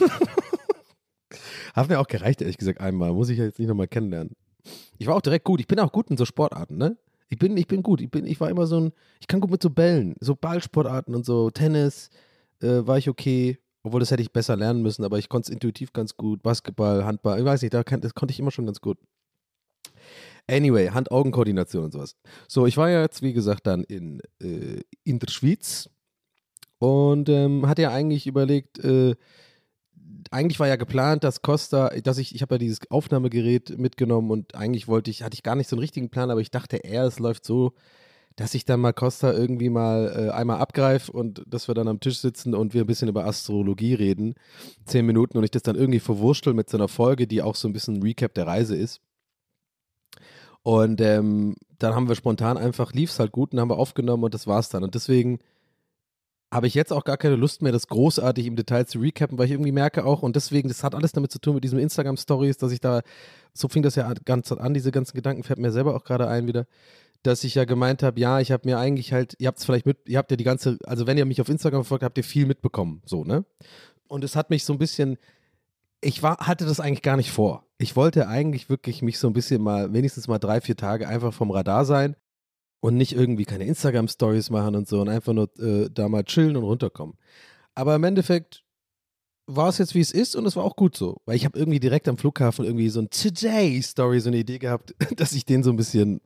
[1.74, 3.12] hat mir auch gereicht, ehrlich gesagt, einmal.
[3.12, 4.35] Muss ich jetzt nicht nochmal kennenlernen.
[4.98, 5.61] Ich war auch direkt gut.
[5.61, 6.96] Ich bin auch gut in so Sportarten, ne?
[7.29, 8.00] Ich bin, ich bin gut.
[8.00, 11.14] Ich, bin, ich war immer so ein, ich kann gut mit so Bällen, so Ballsportarten
[11.14, 12.11] und so, Tennis
[12.61, 13.59] äh, war ich okay.
[13.83, 16.42] Obwohl, das hätte ich besser lernen müssen, aber ich konnte es intuitiv ganz gut.
[16.42, 18.98] Basketball, Handball, ich weiß nicht, da kann, das konnte ich immer schon ganz gut.
[20.50, 22.16] Anyway, Hand-Augen-Koordination und sowas.
[22.48, 25.88] So, ich war ja jetzt, wie gesagt, dann in, äh, in der Schweiz
[26.78, 29.14] und ähm, hatte ja eigentlich überlegt, äh,
[30.30, 34.54] eigentlich war ja geplant, dass Costa, dass ich, ich habe ja dieses Aufnahmegerät mitgenommen und
[34.54, 37.04] eigentlich wollte ich, hatte ich gar nicht so einen richtigen Plan, aber ich dachte eher,
[37.04, 37.72] es läuft so,
[38.36, 42.00] dass ich dann mal Costa irgendwie mal äh, einmal abgreife und dass wir dann am
[42.00, 44.34] Tisch sitzen und wir ein bisschen über Astrologie reden,
[44.86, 47.68] zehn Minuten und ich das dann irgendwie verwurschtel mit so einer Folge, die auch so
[47.68, 49.00] ein bisschen ein Recap der Reise ist.
[50.62, 54.25] Und ähm, dann haben wir spontan einfach, lief es halt gut und haben wir aufgenommen
[54.25, 54.85] und das war's dann.
[54.85, 55.38] Und deswegen
[56.53, 59.46] habe ich jetzt auch gar keine Lust mehr, das großartig im Detail zu recappen, weil
[59.46, 62.57] ich irgendwie merke auch, und deswegen, das hat alles damit zu tun mit diesen Instagram-Stories,
[62.59, 63.03] dass ich da,
[63.55, 66.49] so fing das ja ganz an, diese ganzen Gedanken fällt mir selber auch gerade ein
[66.49, 66.66] wieder,
[67.23, 69.87] dass ich ja gemeint habe, ja, ich habe mir eigentlich halt, ihr habt es vielleicht
[69.87, 72.25] mit, ihr habt ja die ganze, also wenn ihr mich auf Instagram verfolgt, habt ihr
[72.25, 73.44] viel mitbekommen, so, ne?
[74.09, 75.18] Und es hat mich so ein bisschen
[76.01, 77.64] ich war, hatte das eigentlich gar nicht vor.
[77.81, 81.33] Ich wollte eigentlich wirklich mich so ein bisschen mal, wenigstens mal drei, vier Tage einfach
[81.33, 82.14] vom Radar sein
[82.81, 86.59] und nicht irgendwie keine Instagram-Stories machen und so und einfach nur äh, da mal chillen
[86.59, 87.16] und runterkommen.
[87.75, 88.64] Aber im Endeffekt
[89.47, 91.23] war es jetzt, wie es ist und es war auch gut so.
[91.25, 94.95] Weil ich habe irgendwie direkt am Flughafen irgendwie so ein Today-Story, so eine Idee gehabt,
[95.16, 96.21] dass ich den so ein bisschen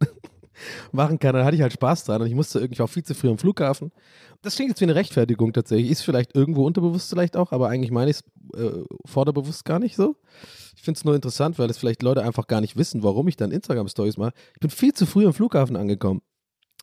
[0.93, 1.35] machen kann.
[1.35, 3.39] Dann hatte ich halt Spaß dran und ich musste irgendwie auch viel zu früh am
[3.39, 3.93] Flughafen.
[4.43, 5.91] Das klingt jetzt wie eine Rechtfertigung tatsächlich.
[5.91, 9.97] Ist vielleicht irgendwo unterbewusst vielleicht auch, aber eigentlich meine ich es äh, vorderbewusst gar nicht
[9.97, 10.17] so.
[10.77, 13.37] Ich finde es nur interessant, weil es vielleicht Leute einfach gar nicht wissen, warum ich
[13.37, 14.33] dann Instagram-Stories mache.
[14.55, 16.21] Ich bin viel zu früh am Flughafen angekommen.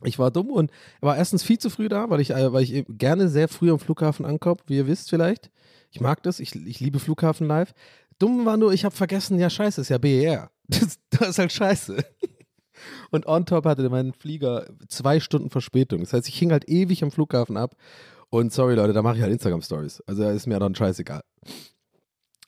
[0.03, 2.85] Ich war dumm und war erstens viel zu früh da, weil ich, äh, weil ich
[2.89, 5.51] gerne sehr früh am Flughafen ankomme, wie ihr wisst vielleicht.
[5.91, 7.73] Ich mag das, ich, ich liebe Flughafen live.
[8.17, 10.49] Dumm war nur, ich habe vergessen, ja scheiße, ist ja BER.
[10.71, 11.97] Das, das ist halt scheiße.
[13.09, 16.01] Und on top hatte mein Flieger zwei Stunden Verspätung.
[16.01, 17.75] Das heißt, ich hing halt ewig am Flughafen ab.
[18.29, 20.01] Und sorry Leute, da mache ich halt Instagram-Stories.
[20.07, 21.21] Also ist mir dann scheißegal.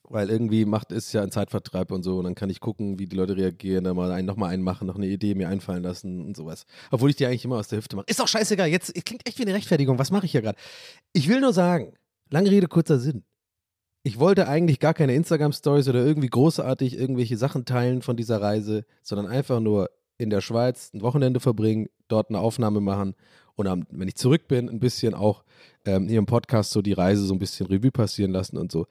[0.09, 3.07] Weil irgendwie macht es ja ein Zeitvertreib und so und dann kann ich gucken, wie
[3.07, 6.21] die Leute reagieren, dann mal einen, nochmal einen machen, noch eine Idee mir einfallen lassen
[6.25, 6.65] und sowas.
[6.91, 8.05] Obwohl ich die eigentlich immer aus der Hüfte mache.
[8.07, 9.99] Ist doch scheißegal, jetzt klingt echt wie eine Rechtfertigung.
[9.99, 10.57] Was mache ich hier gerade?
[11.13, 11.93] Ich will nur sagen,
[12.29, 13.23] lange Rede, kurzer Sinn.
[14.03, 18.85] Ich wollte eigentlich gar keine Instagram-Stories oder irgendwie großartig irgendwelche Sachen teilen von dieser Reise,
[19.01, 23.15] sondern einfach nur in der Schweiz ein Wochenende verbringen, dort eine Aufnahme machen
[23.55, 25.43] und dann, wenn ich zurück bin, ein bisschen auch
[25.85, 28.87] ähm, hier im Podcast so die Reise so ein bisschen Revue passieren lassen und so.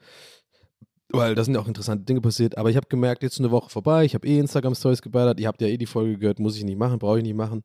[1.09, 2.57] Weil da sind ja auch interessante Dinge passiert.
[2.57, 4.03] Aber ich habe gemerkt, jetzt eine Woche vorbei.
[4.03, 5.39] Ich habe eh Instagram-Stories geballert.
[5.39, 6.39] Ihr habt ja eh die Folge gehört.
[6.39, 7.63] Muss ich nicht machen, brauche ich nicht machen.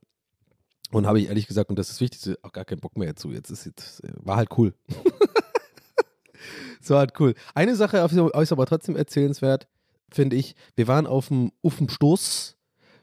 [0.91, 3.09] Und habe ich ehrlich gesagt, und das ist das Wichtigste, auch gar keinen Bock mehr
[3.09, 3.31] dazu.
[3.31, 4.75] Jetzt ist jetzt, war halt cool.
[6.83, 7.35] so halt cool.
[7.55, 9.67] Eine Sache ist aber trotzdem erzählenswert,
[10.11, 10.55] finde ich.
[10.77, 12.58] Wir waren auf dem Uffenstoß.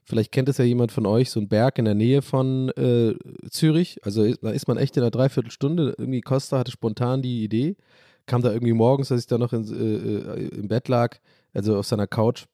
[0.06, 3.16] Vielleicht kennt es ja jemand von euch, so ein Berg in der Nähe von äh,
[3.50, 4.00] Zürich.
[4.04, 5.96] Also da ist man echt in einer Dreiviertelstunde.
[5.98, 7.76] Irgendwie Costa hatte spontan die Idee
[8.26, 11.18] kam da irgendwie morgens, als ich da noch in, äh, äh, im Bett lag,
[11.54, 12.46] also auf seiner Couch,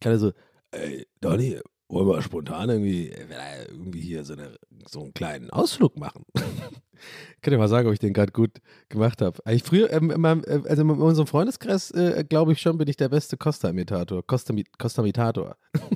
[0.00, 0.32] kann er so,
[0.72, 4.56] ey, Donny, wollen wir spontan irgendwie, äh, irgendwie hier so, eine,
[4.88, 6.24] so einen kleinen Ausflug machen?
[7.42, 9.44] Könnt ihr mal sagen, ob ich den gerade gut gemacht habe.
[9.44, 13.10] Eigentlich früher, ähm, äh, also in unserem Freundeskreis, äh, glaube ich schon, bin ich der
[13.10, 15.56] beste Costa-Imitator, Costa-Imitator.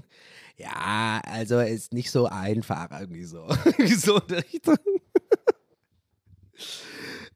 [0.58, 3.46] ja, also ist nicht so einfach irgendwie so.
[3.96, 4.76] So in der Richtung.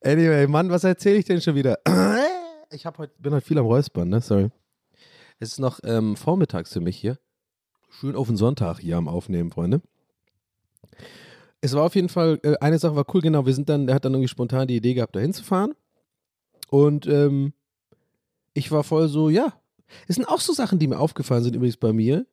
[0.04, 1.78] Anyway, Mann, was erzähle ich denn schon wieder?
[2.72, 4.22] Ich hab bin heute viel am Räuspern, ne?
[4.22, 4.50] Sorry.
[5.38, 7.18] Es ist noch ähm, vormittags für mich hier.
[7.90, 9.82] Schön auf den Sonntag hier am Aufnehmen, Freunde.
[11.61, 13.44] Es war auf jeden Fall, äh, eine Sache war cool, genau.
[13.44, 15.74] Wir sind dann, er hat dann irgendwie spontan die Idee gehabt, da hinzufahren.
[16.70, 17.52] Und ähm,
[18.54, 19.52] ich war voll so, ja.
[20.08, 22.26] Es sind auch so Sachen, die mir aufgefallen sind, übrigens bei mir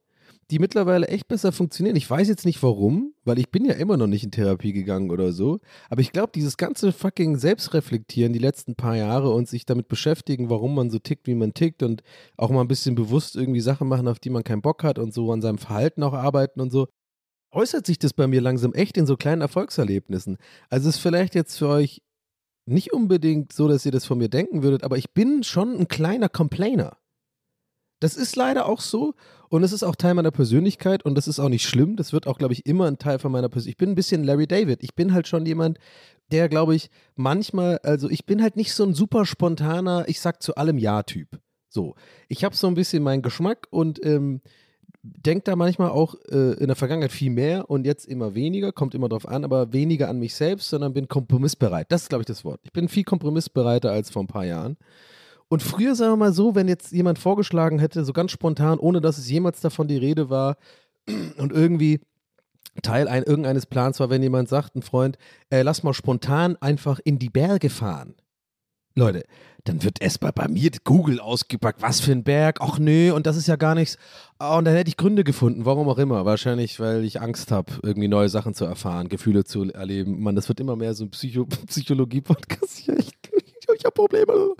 [0.52, 1.96] die mittlerweile echt besser funktionieren.
[1.96, 5.12] Ich weiß jetzt nicht warum, weil ich bin ja immer noch nicht in Therapie gegangen
[5.12, 5.60] oder so.
[5.90, 10.50] Aber ich glaube, dieses ganze fucking Selbstreflektieren die letzten paar Jahre und sich damit beschäftigen,
[10.50, 12.02] warum man so tickt, wie man tickt und
[12.36, 15.14] auch mal ein bisschen bewusst irgendwie Sachen machen, auf die man keinen Bock hat und
[15.14, 16.88] so an seinem Verhalten auch arbeiten und so,
[17.52, 20.38] äußert sich das bei mir langsam echt in so kleinen Erfolgserlebnissen.
[20.70, 22.02] Also ist vielleicht jetzt für euch
[22.66, 25.88] nicht unbedingt so, dass ihr das von mir denken würdet, aber ich bin schon ein
[25.88, 26.98] kleiner Complainer.
[28.00, 29.14] Das ist leider auch so
[29.50, 31.96] und es ist auch Teil meiner Persönlichkeit und das ist auch nicht schlimm.
[31.96, 33.74] Das wird auch, glaube ich, immer ein Teil von meiner Persönlichkeit.
[33.74, 34.84] Ich bin ein bisschen Larry David.
[34.84, 35.80] Ich bin halt schon jemand,
[36.32, 40.42] der, glaube ich, manchmal, also ich bin halt nicht so ein super spontaner, ich sag
[40.42, 41.40] zu allem Ja-Typ.
[41.70, 41.96] So.
[42.28, 44.42] Ich habe so ein bisschen meinen Geschmack und ähm,
[45.02, 48.96] denke da manchmal auch äh, in der Vergangenheit viel mehr und jetzt immer weniger, kommt
[48.96, 51.92] immer drauf an, aber weniger an mich selbst, sondern bin kompromissbereit.
[51.92, 52.60] Das ist, glaube ich, das Wort.
[52.64, 54.78] Ich bin viel kompromissbereiter als vor ein paar Jahren.
[55.50, 59.02] Und früher, sagen wir mal so, wenn jetzt jemand vorgeschlagen hätte, so ganz spontan, ohne
[59.02, 60.58] dass es jemals davon die Rede war
[61.38, 62.00] und irgendwie
[62.84, 65.18] Teil ein, irgendeines Plans war, wenn jemand sagt, ein Freund,
[65.50, 68.16] äh, lass mal spontan einfach in die Berge fahren.
[68.96, 69.24] Leute,
[69.64, 73.38] dann wird erstmal bei mir Google ausgepackt, was für ein Berg, ach nö, und das
[73.38, 73.98] ist ja gar nichts.
[74.40, 76.26] Oh, und dann hätte ich Gründe gefunden, warum auch immer.
[76.26, 80.22] Wahrscheinlich, weil ich Angst habe, irgendwie neue Sachen zu erfahren, Gefühle zu erleben.
[80.22, 82.90] Man, das wird immer mehr so ein Psycho Psychologie-Podcast.
[82.98, 83.12] Ich,
[83.80, 84.56] ich habe Probleme.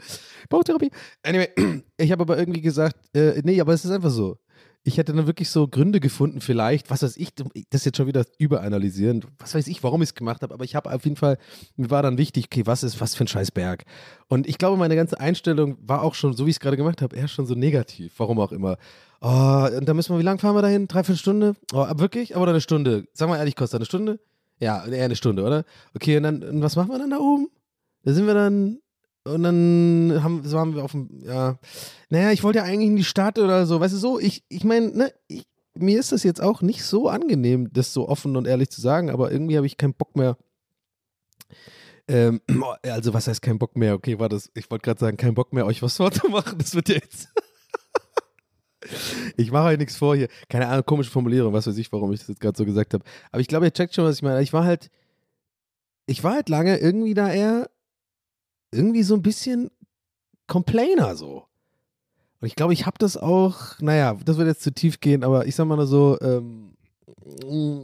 [0.50, 0.92] Bauchtherapie.
[1.24, 1.50] Anyway,
[1.98, 4.38] ich habe aber irgendwie gesagt, äh, nee, aber es ist einfach so.
[4.84, 7.32] Ich hätte dann wirklich so Gründe gefunden, vielleicht, was weiß ich,
[7.70, 10.74] das jetzt schon wieder überanalysieren, was weiß ich, warum ich es gemacht habe, aber ich
[10.74, 11.38] habe auf jeden Fall,
[11.76, 13.84] mir war dann wichtig, okay, was ist, was für ein scheiß Berg.
[14.30, 17.02] Und ich glaube, meine ganze Einstellung war auch schon, so wie ich es gerade gemacht
[17.02, 18.78] habe, eher schon so negativ, warum auch immer.
[19.20, 20.88] Oh, und da müssen wir, wie lange fahren wir dahin?
[20.88, 21.56] Dreiviertel Stunde?
[21.74, 22.38] Oh, wirklich?
[22.38, 23.06] Aber eine Stunde.
[23.12, 24.20] Sag mal ehrlich, kostet eine Stunde?
[24.60, 25.66] Ja, eher eine Stunde, oder?
[25.94, 27.50] Okay, und dann, und was machen wir dann da oben?
[28.04, 28.80] Da sind wir dann
[29.34, 31.58] und dann haben, so haben wir auf dem, ja,
[32.10, 34.64] naja, ich wollte ja eigentlich in die Stadt oder so, weißt du, so, ich, ich
[34.64, 38.48] meine, ne, ich, mir ist das jetzt auch nicht so angenehm, das so offen und
[38.48, 40.38] ehrlich zu sagen, aber irgendwie habe ich keinen Bock mehr,
[42.10, 42.42] Ähm,
[42.84, 43.94] also, was heißt kein Bock mehr?
[43.94, 46.58] Okay, war das, ich wollte gerade sagen, kein Bock mehr, euch was vorzumachen.
[46.58, 47.30] Das wird ja jetzt.
[49.38, 50.28] ich mache euch nichts vor hier.
[50.50, 53.04] Keine Ahnung, komische Formulierung, was weiß ich, warum ich das jetzt gerade so gesagt habe.
[53.32, 54.42] Aber ich glaube, ihr checkt schon, was ich meine.
[54.42, 54.90] Ich war halt,
[56.08, 57.70] ich war halt lange irgendwie da eher,
[58.72, 59.72] irgendwie so ein bisschen
[60.48, 61.46] Complainer so.
[62.42, 65.46] Und ich glaube, ich habe das auch, naja, das wird jetzt zu tief gehen, aber
[65.46, 66.74] ich sag mal nur so, ähm,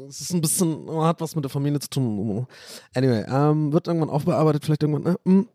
[0.08, 2.48] es ist ein bisschen, hat was mit der Familie zu tun.
[2.94, 5.48] Anyway, ähm, wird irgendwann aufbearbeitet, vielleicht irgendwann, ne?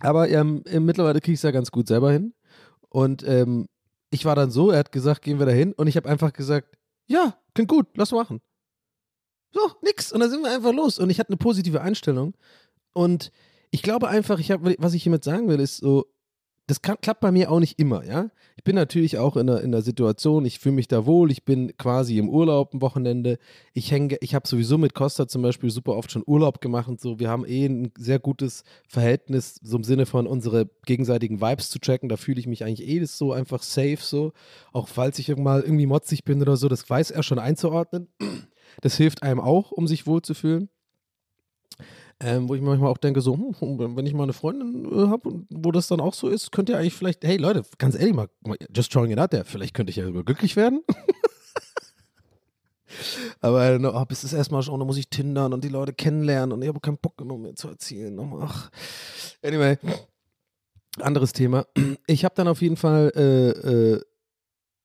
[0.00, 2.34] Aber ähm, mittlerweile kriege ich es ja ganz gut selber hin.
[2.88, 3.66] Und ähm,
[4.10, 5.72] ich war dann so, er hat gesagt, gehen wir da hin.
[5.72, 8.40] Und ich habe einfach gesagt, ja, klingt gut, lass machen.
[9.52, 10.12] So, nix.
[10.12, 10.98] Und dann sind wir einfach los.
[10.98, 12.34] Und ich hatte eine positive Einstellung.
[12.92, 13.32] Und
[13.70, 16.06] ich glaube einfach, ich habe, was ich hiermit sagen will, ist so,
[16.68, 18.30] das kann, klappt bei mir auch nicht immer, ja.
[18.56, 21.44] Ich bin natürlich auch in der, in der Situation, ich fühle mich da wohl, ich
[21.44, 23.38] bin quasi im Urlaub ein Wochenende.
[23.72, 27.00] Ich hänge, ich habe sowieso mit Costa zum Beispiel super oft schon Urlaub gemacht und
[27.00, 27.20] so.
[27.20, 31.78] Wir haben eh ein sehr gutes Verhältnis, so im Sinne von unsere gegenseitigen Vibes zu
[31.78, 32.08] checken.
[32.08, 34.32] Da fühle ich mich eigentlich eh so einfach safe, so.
[34.72, 38.08] Auch falls ich irgendwann irgendwie motzig bin oder so, das weiß er schon einzuordnen.
[38.80, 40.68] Das hilft einem auch, um sich wohlzufühlen.
[42.18, 45.44] Ähm, wo ich manchmal auch denke, so, hm, wenn ich mal eine Freundin äh, habe,
[45.50, 48.28] wo das dann auch so ist, könnt ihr eigentlich vielleicht, hey Leute, ganz ehrlich mal,
[48.74, 50.82] just throwing it out there, vielleicht könnte ich ja sogar glücklich werden.
[53.40, 56.62] Aber no, bis es erstmal schon, da muss ich tindern und die Leute kennenlernen und
[56.62, 58.18] ich habe keinen Bock genommen, mir zu erzählen.
[58.40, 58.70] Ach.
[59.42, 59.76] Anyway,
[61.00, 61.66] anderes Thema.
[62.06, 64.00] Ich habe dann auf jeden Fall, äh, äh,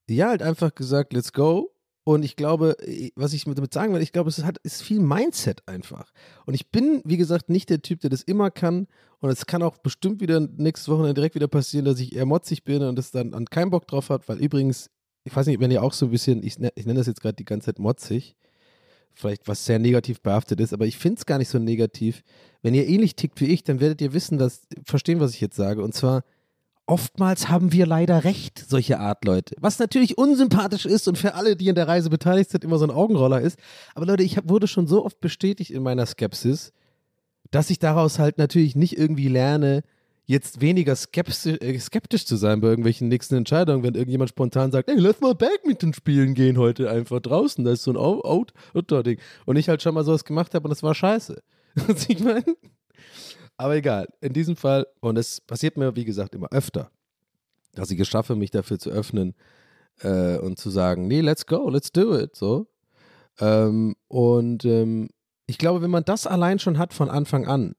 [0.09, 1.71] ja, halt einfach gesagt, let's go.
[2.03, 2.75] Und ich glaube,
[3.15, 6.11] was ich damit sagen will, ich glaube, es hat, ist viel Mindset einfach.
[6.45, 8.87] Und ich bin, wie gesagt, nicht der Typ, der das immer kann.
[9.19, 12.63] Und es kann auch bestimmt wieder nächstes Wochenende direkt wieder passieren, dass ich eher motzig
[12.63, 14.89] bin und das dann an keinen Bock drauf hat, weil übrigens,
[15.23, 17.35] ich weiß nicht, wenn ihr auch so ein bisschen, ich, ich nenne das jetzt gerade
[17.35, 18.35] die ganze Zeit motzig,
[19.13, 22.23] vielleicht was sehr negativ behaftet ist, aber ich finde es gar nicht so negativ.
[22.63, 25.55] Wenn ihr ähnlich tickt wie ich, dann werdet ihr wissen, dass, verstehen, was ich jetzt
[25.55, 25.83] sage.
[25.83, 26.23] Und zwar,
[26.91, 29.55] oftmals haben wir leider recht, solche Art Leute.
[29.61, 32.85] Was natürlich unsympathisch ist und für alle, die in der Reise beteiligt sind, immer so
[32.85, 33.57] ein Augenroller ist.
[33.95, 36.73] Aber Leute, ich hab, wurde schon so oft bestätigt in meiner Skepsis,
[37.49, 39.83] dass ich daraus halt natürlich nicht irgendwie lerne,
[40.25, 44.89] jetzt weniger skeptisch, äh, skeptisch zu sein bei irgendwelchen nächsten Entscheidungen, wenn irgendjemand spontan sagt,
[44.89, 49.17] ey, lass mal Badminton spielen gehen heute einfach draußen, da ist so ein Outdoor-Ding.
[49.45, 51.41] Und ich halt schon mal sowas gemacht habe und das war scheiße.
[51.87, 52.43] Was ich meine?
[53.61, 56.89] Aber egal, in diesem Fall, und es passiert mir, wie gesagt, immer öfter,
[57.75, 59.35] dass ich es schaffe, mich dafür zu öffnen
[59.99, 62.65] äh, und zu sagen, nee, let's go, let's do it, so.
[63.39, 65.11] Ähm, und ähm,
[65.45, 67.75] ich glaube, wenn man das allein schon hat von Anfang an,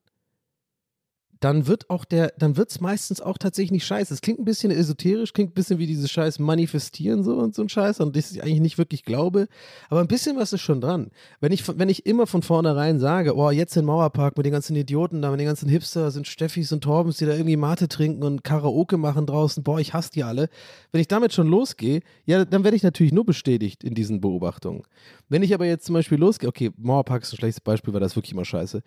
[1.43, 4.13] dann wird auch der, dann wird es meistens auch tatsächlich nicht scheiße.
[4.13, 7.61] Es klingt ein bisschen esoterisch, klingt ein bisschen wie dieses Scheiß Manifestieren so und so
[7.61, 9.47] ein Scheiß und das ich eigentlich nicht wirklich glaube.
[9.89, 11.11] Aber ein bisschen was ist schon dran.
[11.41, 14.75] Wenn ich, wenn ich immer von vornherein sage, oh, jetzt in Mauerpark mit den ganzen
[14.77, 18.23] Idioten da, mit den ganzen Hipster, sind Steffis und Torbens, die da irgendwie Mate trinken
[18.23, 20.47] und Karaoke machen draußen, boah, ich hasse die alle.
[20.93, 24.83] Wenn ich damit schon losgehe, ja, dann werde ich natürlich nur bestätigt in diesen Beobachtungen.
[25.27, 28.15] Wenn ich aber jetzt zum Beispiel losgehe, okay, Mauerpark ist ein schlechtes Beispiel, weil das
[28.15, 28.81] wirklich immer scheiße.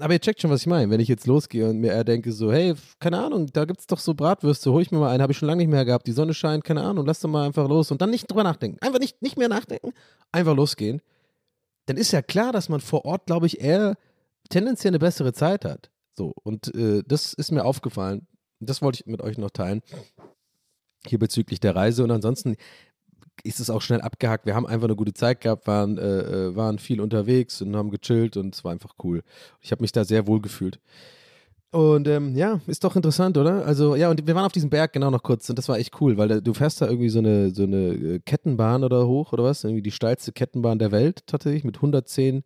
[0.00, 0.90] Aber ihr checkt schon, was ich meine.
[0.90, 3.98] Wenn ich jetzt losgehe und mir denke, so, hey, keine Ahnung, da gibt es doch
[3.98, 6.12] so Bratwürste, hol ich mir mal einen, habe ich schon lange nicht mehr gehabt, die
[6.12, 8.78] Sonne scheint, keine Ahnung, lass doch mal einfach los und dann nicht drüber nachdenken.
[8.80, 9.92] Einfach nicht, nicht mehr nachdenken,
[10.30, 11.02] einfach losgehen.
[11.86, 13.96] Dann ist ja klar, dass man vor Ort, glaube ich, eher
[14.48, 15.90] tendenziell eine bessere Zeit hat.
[16.16, 18.26] So, und äh, das ist mir aufgefallen.
[18.60, 19.80] Das wollte ich mit euch noch teilen.
[21.06, 22.04] Hier bezüglich der Reise.
[22.04, 22.54] Und ansonsten,
[23.44, 24.46] ist es auch schnell abgehakt.
[24.46, 27.90] Wir haben einfach eine gute Zeit gehabt, waren, äh, äh, waren viel unterwegs und haben
[27.90, 29.22] gechillt und es war einfach cool.
[29.60, 30.78] Ich habe mich da sehr wohl gefühlt.
[31.70, 33.64] Und ähm, ja, ist doch interessant, oder?
[33.64, 36.00] Also, ja, und wir waren auf diesem Berg genau noch kurz und das war echt
[36.02, 39.32] cool, weil da, du fährst da irgendwie so eine, so eine äh, Kettenbahn oder hoch
[39.32, 39.64] oder was?
[39.64, 42.44] Irgendwie die steilste Kettenbahn der Welt tatsächlich mit 110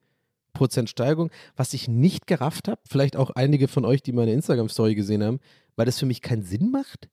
[0.53, 2.81] Prozent Steigung, was ich nicht gerafft habe.
[2.89, 5.41] Vielleicht auch einige von euch, die meine Instagram-Story gesehen haben,
[5.75, 7.09] weil das für mich keinen Sinn macht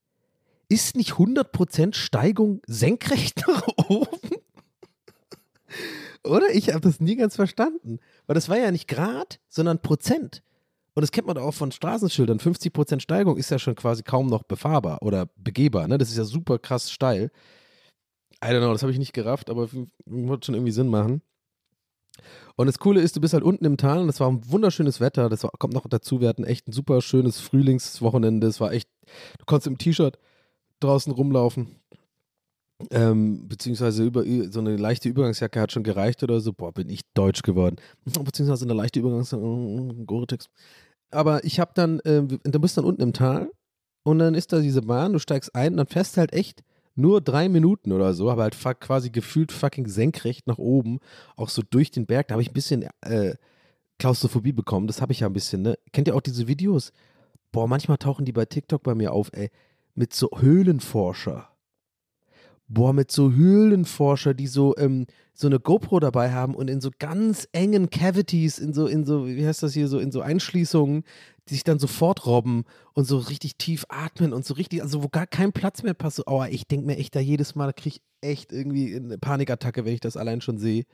[0.74, 4.20] ist nicht 100% Steigung senkrecht nach oben?
[6.24, 6.50] Oder?
[6.54, 8.00] Ich habe das nie ganz verstanden.
[8.26, 10.42] Weil das war ja nicht Grad, sondern Prozent.
[10.96, 12.40] Und das kennt man auch von Straßenschildern.
[12.40, 15.88] 50% Steigung ist ja schon quasi kaum noch befahrbar oder begehbar.
[15.88, 15.98] Ne?
[15.98, 17.32] Das ist ja super krass steil.
[18.44, 19.70] I don't know, das habe ich nicht gerafft, aber
[20.06, 21.22] wird schon irgendwie Sinn machen.
[22.56, 25.00] Und das Coole ist, du bist halt unten im Tal und es war ein wunderschönes
[25.00, 25.30] Wetter.
[25.30, 28.48] Das war, kommt noch dazu, wir hatten echt ein super schönes Frühlingswochenende.
[28.48, 28.90] Es war echt,
[29.40, 30.20] du konntest im T-Shirt
[30.84, 31.76] draußen rumlaufen.
[32.91, 36.54] Ähm, beziehungsweise über, so eine leichte Übergangsjacke hat schon gereicht oder so.
[36.54, 37.78] Boah, bin ich deutsch geworden.
[38.24, 40.48] Beziehungsweise eine leichte Übergangsjacke, äh, Gore-Tex.
[41.12, 43.52] Aber ich habe dann, äh, da bist dann unten im Tal
[44.04, 46.63] und dann ist da diese Bahn, du steigst ein und dann fährst halt echt
[46.96, 51.00] nur drei Minuten oder so, aber halt quasi gefühlt fucking senkrecht nach oben,
[51.36, 52.28] auch so durch den Berg.
[52.28, 53.36] Da habe ich ein bisschen äh,
[54.00, 54.88] Klaustrophobie bekommen.
[54.88, 55.78] Das habe ich ja ein bisschen, ne?
[55.91, 56.91] Kennt ihr auch diese Videos?
[57.52, 59.50] Boah, manchmal tauchen die bei TikTok bei mir auf, ey.
[59.95, 61.49] Mit so Höhlenforscher.
[62.67, 66.89] Boah, mit so Höhlenforscher, die so, ähm, so eine GoPro dabei haben und in so
[66.97, 71.03] ganz engen Cavities, in so, in so, wie heißt das hier, so in so Einschließungen,
[71.47, 75.10] die sich dann sofort robben und so richtig tief atmen und so richtig, also wo
[75.10, 76.23] gar kein Platz mehr passt.
[76.25, 79.93] Oh, ich denke mir echt da jedes Mal, kriege ich echt irgendwie eine Panikattacke, wenn
[79.93, 80.86] ich das allein schon sehe.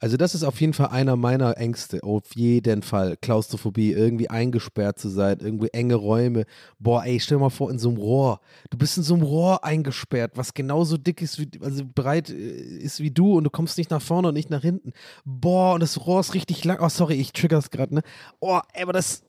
[0.00, 2.02] Also das ist auf jeden Fall einer meiner Ängste.
[2.02, 3.16] Auf jeden Fall.
[3.16, 6.44] Klaustrophobie, irgendwie eingesperrt zu sein, irgendwie enge Räume.
[6.78, 8.40] Boah, ey, stell dir mal vor, in so einem Rohr.
[8.70, 12.78] Du bist in so einem Rohr eingesperrt, was genauso dick ist, wie, also breit äh,
[12.78, 14.92] ist wie du und du kommst nicht nach vorne und nicht nach hinten.
[15.24, 16.78] Boah, und das Rohr ist richtig lang.
[16.80, 18.02] Oh, sorry, ich trigger's gerade, ne?
[18.40, 19.22] Oh, ey, aber das,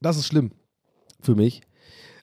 [0.00, 0.52] das ist schlimm
[1.20, 1.62] für mich.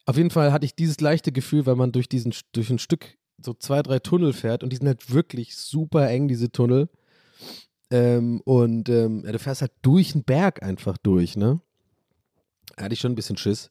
[0.06, 3.18] Auf jeden Fall hatte ich dieses leichte Gefühl, weil man durch diesen, durch ein Stück
[3.44, 6.90] so zwei, drei Tunnel fährt und die sind halt wirklich super eng, diese Tunnel.
[7.92, 11.60] Ähm, und ähm, ja, du fährst halt durch den Berg einfach durch, ne?
[12.78, 13.70] Da hatte ich schon ein bisschen Schiss.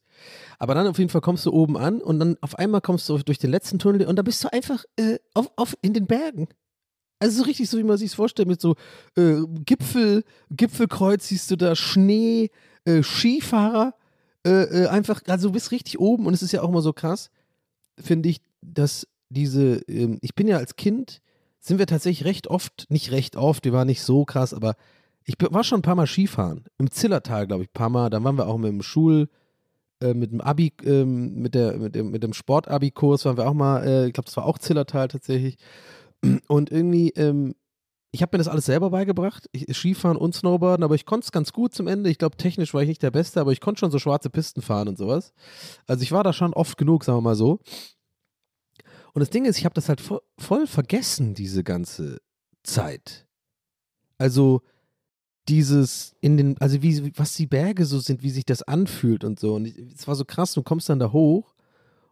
[0.59, 3.19] Aber dann auf jeden Fall kommst du oben an und dann auf einmal kommst du
[3.19, 6.49] durch den letzten Tunnel und da bist du einfach äh, auf, auf, in den Bergen.
[7.19, 8.77] Also so richtig so, wie man sich vorstellt, mit so
[9.17, 12.51] äh, Gipfel, Gipfelkreuz siehst du da, Schnee,
[12.85, 13.95] äh, Skifahrer,
[14.47, 16.93] äh, äh, einfach, also du bist richtig oben und es ist ja auch immer so
[16.93, 17.31] krass,
[17.99, 21.21] finde ich, dass diese, ähm, ich bin ja als Kind
[21.61, 24.75] sind wir tatsächlich recht oft, nicht recht oft, wir waren nicht so krass, aber
[25.25, 26.65] ich war schon ein paar Mal Skifahren.
[26.79, 28.11] Im Zillertal, glaube ich, ein paar Mal.
[28.11, 29.29] Dann waren wir auch mit dem Schul,
[30.01, 33.55] äh, mit dem Abi, ähm, mit, der, mit dem, mit dem Sport-Abi-Kurs waren wir auch
[33.55, 35.57] mal, äh, ich glaube, das war auch Zillertal tatsächlich.
[36.49, 37.55] Und irgendwie, ähm,
[38.13, 41.33] ich habe mir das alles selber beigebracht, ich, Skifahren und Snowboarden, aber ich konnte es
[41.33, 42.11] ganz gut zum Ende.
[42.11, 44.63] Ich glaube, technisch war ich nicht der Beste, aber ich konnte schon so schwarze Pisten
[44.63, 45.33] fahren und sowas.
[45.87, 47.61] Also ich war da schon oft genug, sagen wir mal so.
[49.13, 52.21] Und das Ding ist, ich habe das halt voll, voll vergessen, diese ganze
[52.63, 53.27] Zeit.
[54.19, 54.63] Also
[55.49, 59.41] dieses in den, also wie, was die Berge so sind, wie sich das anfühlt und
[59.41, 59.55] so.
[59.55, 61.55] Und es war so krass, du kommst dann da hoch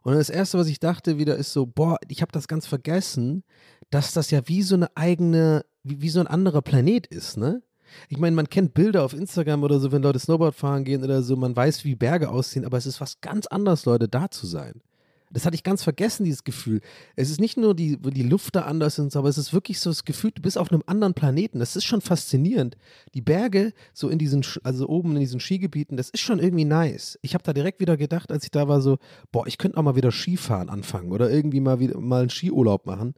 [0.03, 3.45] und das Erste, was ich dachte wieder, ist so, boah, ich habe das ganz vergessen,
[3.91, 7.63] dass das ja wie so eine eigene, wie, wie so ein anderer Planet ist, ne?
[8.09, 11.23] Ich meine, man kennt Bilder auf Instagram oder so, wenn Leute Snowboard fahren gehen oder
[11.23, 14.47] so, man weiß, wie Berge aussehen, aber es ist was ganz anderes, Leute, da zu
[14.47, 14.83] sein.
[15.31, 16.81] Das hatte ich ganz vergessen, dieses Gefühl.
[17.17, 19.91] Es ist nicht nur die, die Luft da anders so, aber es ist wirklich so
[19.91, 21.59] das Gefühl, du bist auf einem anderen Planeten.
[21.59, 22.77] Das ist schon faszinierend.
[23.15, 27.19] Die Berge, so in diesen, also oben in diesen Skigebieten, das ist schon irgendwie nice.
[27.23, 28.99] Ich habe da direkt wieder gedacht, als ich da war, so,
[29.33, 32.87] boah, ich könnte auch mal wieder Skifahren anfangen oder irgendwie mal wieder mal einen Skiurlaub
[32.87, 33.15] machen.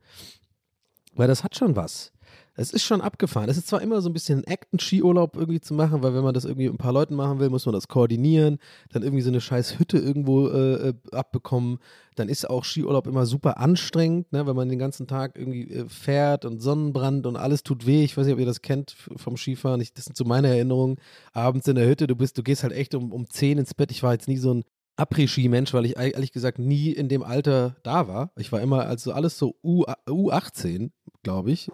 [1.15, 2.13] Weil das hat schon was.
[2.55, 3.49] Es ist schon abgefahren.
[3.49, 6.35] Es ist zwar immer so ein bisschen ein Act-Skiurlaub irgendwie zu machen, weil wenn man
[6.35, 8.59] das irgendwie mit ein paar Leuten machen will, muss man das koordinieren,
[8.91, 11.79] dann irgendwie so eine scheiß Hütte irgendwo äh, äh, abbekommen.
[12.17, 15.89] Dann ist auch Skiurlaub immer super anstrengend, ne, wenn man den ganzen Tag irgendwie äh,
[15.89, 18.05] fährt und Sonnenbrand und alles tut weh.
[18.05, 19.81] Ich weiß nicht, ob ihr das kennt vom Skifahren.
[19.81, 20.97] Ich, das sind so meine Erinnerungen.
[21.33, 23.91] Abends in der Hütte, du bist, du gehst halt echt um, um 10 ins Bett.
[23.91, 24.65] Ich war jetzt nie so ein
[25.01, 28.33] Après-Ski-Mensch, weil ich ehrlich gesagt nie in dem Alter da war.
[28.37, 30.91] Ich war immer also alles so U, U18,
[31.23, 31.71] glaube ich.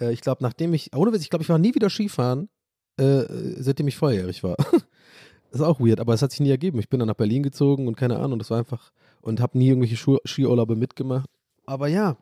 [0.00, 2.48] Äh, ich glaube, nachdem ich, ohne Witz, ich glaube, ich war nie wieder Skifahren,
[2.96, 3.24] äh,
[3.58, 4.56] seitdem ich volljährig war.
[5.50, 6.78] ist auch weird, aber es hat sich nie ergeben.
[6.78, 9.68] Ich bin dann nach Berlin gezogen und keine Ahnung, das war einfach, und habe nie
[9.68, 11.30] irgendwelche Schu Skiurlaube mitgemacht.
[11.66, 12.16] Aber ja,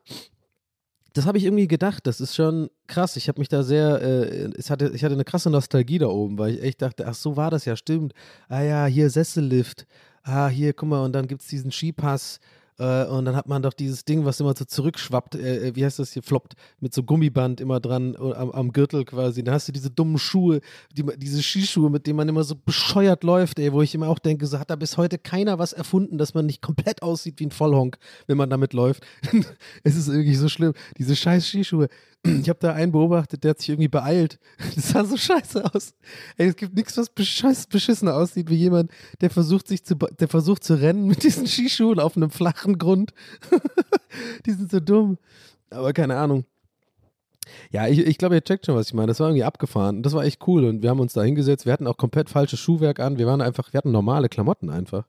[1.13, 2.07] das habe ich irgendwie gedacht.
[2.07, 3.15] Das ist schon krass.
[3.17, 6.37] Ich habe mich da sehr, äh, es hatte, ich hatte eine krasse Nostalgie da oben,
[6.37, 8.13] weil ich echt dachte, ach so war das ja, stimmt.
[8.47, 9.85] Ah ja, hier Sessellift.
[10.23, 12.39] Ah, hier, guck mal, und dann gibt es diesen Skipass
[12.79, 15.85] äh, und dann hat man doch dieses Ding, was immer so zurückschwappt, äh, äh wie
[15.85, 19.43] heißt das hier, floppt, mit so Gummiband immer dran äh, am, am, Gürtel quasi.
[19.43, 23.23] Dann hast du diese dummen Schuhe, die, diese Skischuhe, mit denen man immer so bescheuert
[23.23, 26.17] läuft, ey, wo ich immer auch denke, so hat da bis heute keiner was erfunden,
[26.17, 29.03] dass man nicht komplett aussieht wie ein Vollhonk, wenn man damit läuft.
[29.83, 30.73] es ist irgendwie so schlimm.
[30.97, 31.89] Diese scheiß Skischuhe.
[32.25, 34.39] Ich habe da einen beobachtet, der hat sich irgendwie beeilt.
[34.75, 35.93] Das sah so scheiße aus.
[36.37, 40.29] Ey, es gibt nichts, was beschiss, beschissener aussieht, wie jemand, der versucht, sich zu, der
[40.29, 43.13] versucht zu rennen mit diesen Skischuhen auf einem flachen Grund.
[44.45, 45.17] Die sind so dumm.
[45.69, 46.45] Aber keine Ahnung.
[47.71, 49.07] Ja, ich, ich glaube, ihr checkt schon, was ich meine.
[49.07, 50.03] Das war irgendwie abgefahren.
[50.03, 50.65] Das war echt cool.
[50.65, 51.65] Und wir haben uns da hingesetzt.
[51.65, 53.17] Wir hatten auch komplett falsches Schuhwerk an.
[53.17, 55.05] Wir waren einfach, wir hatten normale Klamotten einfach.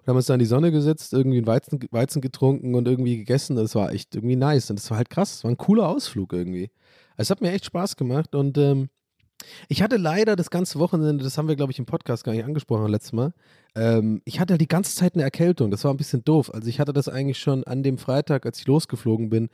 [0.00, 3.16] Und haben uns da in die Sonne gesetzt, irgendwie einen Weizen, Weizen getrunken und irgendwie
[3.16, 3.56] gegessen.
[3.56, 4.70] Das war echt irgendwie nice.
[4.70, 5.32] Und das war halt krass.
[5.32, 6.70] Das war ein cooler Ausflug irgendwie.
[7.16, 8.34] Es hat mir echt Spaß gemacht.
[8.34, 8.88] Und ähm,
[9.68, 12.44] ich hatte leider das ganze Wochenende, das haben wir, glaube ich, im Podcast gar nicht
[12.44, 13.32] angesprochen letztes Mal.
[13.74, 15.70] Ähm, ich hatte die ganze Zeit eine Erkältung.
[15.70, 16.52] Das war ein bisschen doof.
[16.54, 19.48] Also ich hatte das eigentlich schon an dem Freitag, als ich losgeflogen bin,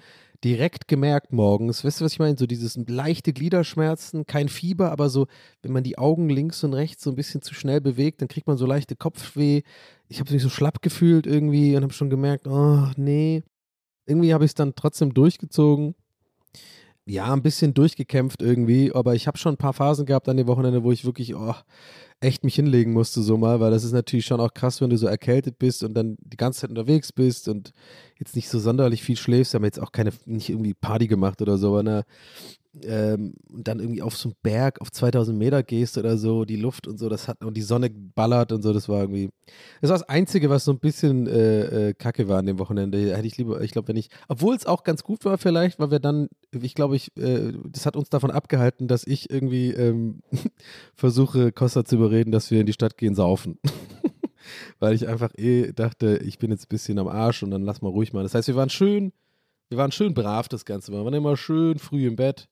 [0.44, 1.84] direkt gemerkt morgens.
[1.84, 2.36] Weißt du, was ich meine?
[2.36, 5.26] So dieses leichte Gliederschmerzen, kein Fieber, aber so,
[5.62, 8.46] wenn man die Augen links und rechts so ein bisschen zu schnell bewegt, dann kriegt
[8.46, 9.62] man so leichte Kopfweh.
[10.08, 13.42] Ich habe mich so schlapp gefühlt irgendwie und habe schon gemerkt, oh nee.
[14.06, 15.94] Irgendwie habe ich es dann trotzdem durchgezogen
[17.06, 20.46] ja, ein bisschen durchgekämpft irgendwie, aber ich habe schon ein paar Phasen gehabt an dem
[20.46, 21.54] Wochenende, wo ich wirklich oh,
[22.22, 24.96] echt mich hinlegen musste so mal, weil das ist natürlich schon auch krass, wenn du
[24.96, 27.72] so erkältet bist und dann die ganze Zeit unterwegs bist und
[28.18, 29.52] jetzt nicht so sonderlich viel schläfst.
[29.52, 32.04] Wir haben jetzt auch keine, nicht irgendwie Party gemacht oder so, aber ne,
[32.84, 36.56] ähm, und dann irgendwie auf so einen Berg auf 2000 Meter gehst oder so, die
[36.56, 39.28] Luft und so, das hat, und die Sonne ballert und so, das war irgendwie,
[39.82, 43.14] das war das Einzige, was so ein bisschen äh, äh, kacke war an dem Wochenende.
[43.14, 45.90] Hätte ich lieber, ich glaube, wenn ich, obwohl es auch ganz gut war vielleicht, weil
[45.90, 50.20] wir dann, ich glaube, ich, äh, das hat uns davon abgehalten, dass ich irgendwie ähm,
[50.94, 53.58] versuche, Costa zu überreden, dass wir in die Stadt gehen, saufen.
[54.78, 57.82] weil ich einfach eh dachte, ich bin jetzt ein bisschen am Arsch und dann lass
[57.82, 58.22] mal ruhig mal.
[58.22, 59.12] Das heißt, wir waren schön,
[59.68, 60.92] wir waren schön brav das Ganze.
[60.92, 62.48] Wir waren immer schön früh im Bett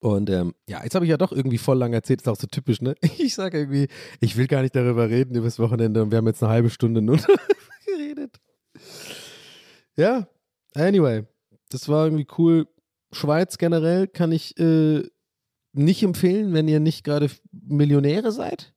[0.00, 2.46] und ähm, ja, jetzt habe ich ja doch irgendwie voll lang erzählt, ist auch so
[2.46, 2.94] typisch, ne?
[3.18, 3.88] Ich sage irgendwie,
[4.20, 6.70] ich will gar nicht darüber reden über das Wochenende und wir haben jetzt eine halbe
[6.70, 7.16] Stunde nur
[7.86, 8.40] geredet.
[9.96, 10.28] Ja,
[10.74, 11.24] anyway,
[11.70, 12.68] das war irgendwie cool.
[13.10, 15.02] Schweiz generell kann ich äh,
[15.72, 18.74] nicht empfehlen, wenn ihr nicht gerade Millionäre seid.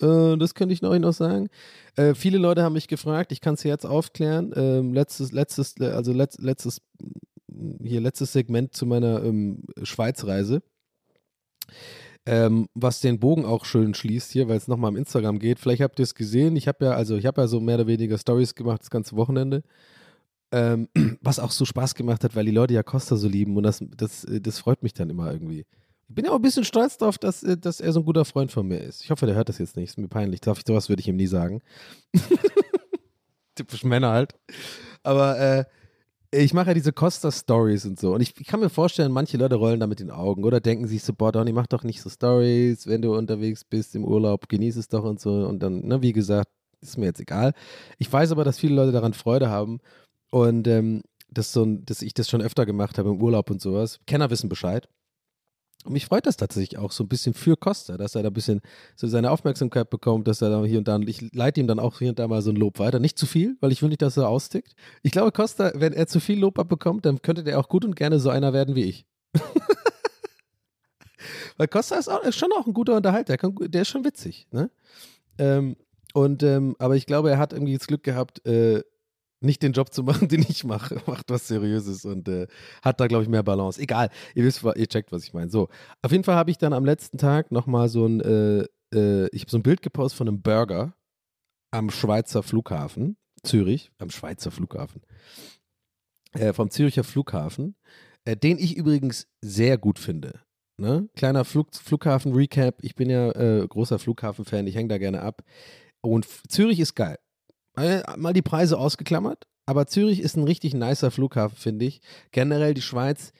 [0.00, 1.48] Äh, das könnte ich euch noch sagen.
[1.96, 4.52] Äh, viele Leute haben mich gefragt, ich kann es jetzt aufklären.
[4.54, 6.80] Ähm, letztes, letztes, also letzt, letztes
[7.82, 10.62] hier letztes Segment zu meiner ähm, Schweizreise.
[12.28, 15.60] Ähm, was den Bogen auch schön schließt hier, weil es nochmal am Instagram geht.
[15.60, 16.56] Vielleicht habt ihr es gesehen.
[16.56, 19.16] Ich habe ja, also ich habe ja so mehr oder weniger Stories gemacht das ganze
[19.16, 19.62] Wochenende.
[20.52, 20.88] Ähm,
[21.22, 23.80] was auch so Spaß gemacht hat, weil die Leute ja Costa so lieben und das,
[23.96, 25.66] das, das freut mich dann immer irgendwie.
[26.08, 28.52] Ich bin auch ein bisschen stolz darauf, dass, äh, dass er so ein guter Freund
[28.52, 29.02] von mir ist.
[29.02, 29.90] Ich hoffe, der hört das jetzt nicht.
[29.90, 30.40] Ist mir peinlich.
[30.44, 31.62] Sowas würde ich ihm nie sagen.
[33.54, 34.34] Typisch Männer halt.
[35.02, 35.64] Aber äh,
[36.30, 38.14] ich mache ja diese Costa-Stories und so.
[38.14, 40.86] Und ich, ich, kann mir vorstellen, manche Leute rollen da mit den Augen oder denken
[40.86, 44.48] sich so, boah, Donny, mach doch nicht so Stories, wenn du unterwegs bist im Urlaub,
[44.48, 45.30] genieß es doch und so.
[45.46, 46.48] Und dann, ne, wie gesagt,
[46.80, 47.52] ist mir jetzt egal.
[47.98, 49.80] Ich weiß aber, dass viele Leute daran Freude haben
[50.30, 53.98] und ähm, dass, so, dass ich das schon öfter gemacht habe im Urlaub und sowas.
[54.06, 54.88] Kenner wissen Bescheid.
[55.86, 58.34] Und mich freut das tatsächlich auch so ein bisschen für Costa, dass er da ein
[58.34, 58.60] bisschen
[58.96, 61.98] so seine Aufmerksamkeit bekommt, dass er da hier und da, ich leite ihm dann auch
[62.00, 62.98] hier und da mal so ein Lob weiter.
[62.98, 64.74] Nicht zu viel, weil ich will nicht, dass er austickt.
[65.02, 67.94] Ich glaube, Costa, wenn er zu viel Lob abbekommt, dann könnte der auch gut und
[67.94, 69.06] gerne so einer werden wie ich.
[71.56, 74.04] weil Costa ist, auch, ist, schon auch ein guter Unterhalter, der, kann, der ist schon
[74.04, 74.48] witzig.
[74.50, 74.70] Ne?
[75.38, 75.76] Ähm,
[76.14, 78.82] und, ähm, aber ich glaube, er hat irgendwie das Glück gehabt, äh,
[79.46, 82.46] nicht den Job zu machen, den ich mache, macht was Seriöses und äh,
[82.82, 83.80] hat da, glaube ich, mehr Balance.
[83.80, 85.50] Egal, ihr wisst, ihr checkt, was ich meine.
[85.50, 85.68] So,
[86.02, 89.42] auf jeden Fall habe ich dann am letzten Tag nochmal so ein, äh, äh, ich
[89.42, 90.94] habe so ein Bild gepostet von einem Burger
[91.70, 95.02] am Schweizer Flughafen, Zürich, am Schweizer Flughafen,
[96.32, 97.76] äh, vom Züricher Flughafen,
[98.24, 100.40] äh, den ich übrigens sehr gut finde.
[100.78, 101.08] Ne?
[101.16, 105.42] Kleiner Flug, Flughafen-Recap, ich bin ja äh, großer Flughafen-Fan, ich hänge da gerne ab.
[106.02, 107.16] Und Zürich ist geil
[108.16, 112.00] mal die Preise ausgeklammert, aber Zürich ist ein richtig nicer Flughafen, finde ich.
[112.32, 113.32] Generell die Schweiz,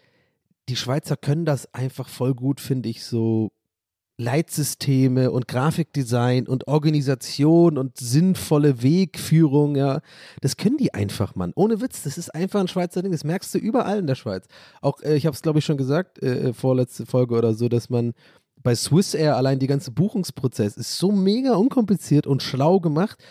[0.69, 3.51] die Schweizer können das einfach voll gut, finde ich, so
[4.19, 10.01] Leitsysteme und Grafikdesign und Organisation und sinnvolle Wegführung, ja,
[10.41, 11.53] das können die einfach, Mann.
[11.55, 13.13] Ohne Witz, das ist einfach ein Schweizer Ding.
[13.13, 14.47] Das merkst du überall in der Schweiz.
[14.81, 17.69] Auch, äh, ich habe es, glaube ich, schon gesagt, äh, äh, vorletzte Folge oder so,
[17.69, 18.15] dass man
[18.63, 23.23] bei Swiss Air allein die ganze Buchungsprozess ist so mega unkompliziert und schlau gemacht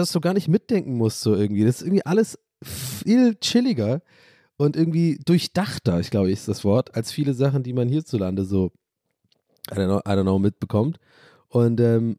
[0.00, 1.64] dass du gar nicht mitdenken musst, so irgendwie.
[1.64, 4.02] Das ist irgendwie alles viel chilliger
[4.56, 8.72] und irgendwie durchdachter, ich glaube, ist das Wort, als viele Sachen, die man hierzulande so,
[9.70, 10.98] I don't know, I don't know mitbekommt.
[11.48, 12.16] Und ähm,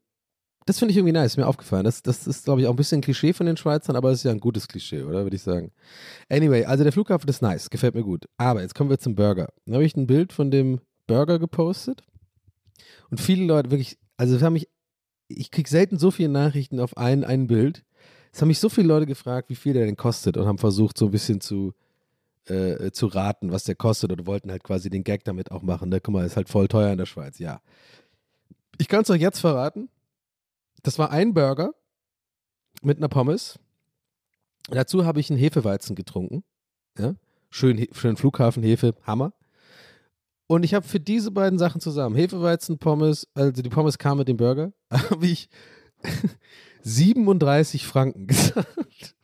[0.66, 1.84] das finde ich irgendwie nice, ist mir aufgefallen.
[1.84, 4.20] Das, das ist, glaube ich, auch ein bisschen ein Klischee von den Schweizern, aber es
[4.20, 5.24] ist ja ein gutes Klischee, oder?
[5.24, 5.72] Würde ich sagen.
[6.30, 8.26] Anyway, also der Flughafen ist nice, gefällt mir gut.
[8.38, 9.50] Aber jetzt kommen wir zum Burger.
[9.66, 12.04] Dann habe ich ein Bild von dem Burger gepostet.
[13.12, 14.68] Und viele Leute wirklich, also haben mich
[15.28, 17.84] ich kriege selten so viele Nachrichten auf ein, ein Bild.
[18.32, 20.98] Es haben mich so viele Leute gefragt, wie viel der denn kostet und haben versucht,
[20.98, 21.74] so ein bisschen zu,
[22.46, 25.90] äh, zu raten, was der kostet und wollten halt quasi den Gag damit auch machen.
[25.90, 26.02] Ne?
[26.02, 27.62] Guck mal, ist halt voll teuer in der Schweiz, ja.
[28.78, 29.90] Ich kann es euch jetzt verraten.
[30.84, 31.74] Das war ein Burger
[32.82, 33.58] mit einer Pommes.
[34.70, 36.44] Dazu habe ich einen Hefeweizen getrunken.
[36.98, 37.16] Ja?
[37.50, 39.34] Schön, schön Flughafenhefe, Hammer.
[40.48, 44.28] Und ich habe für diese beiden Sachen zusammen, Hefeweizen, Pommes, also die Pommes kam mit
[44.28, 45.50] dem Burger, habe ich
[46.84, 49.16] 37 Franken gezahlt.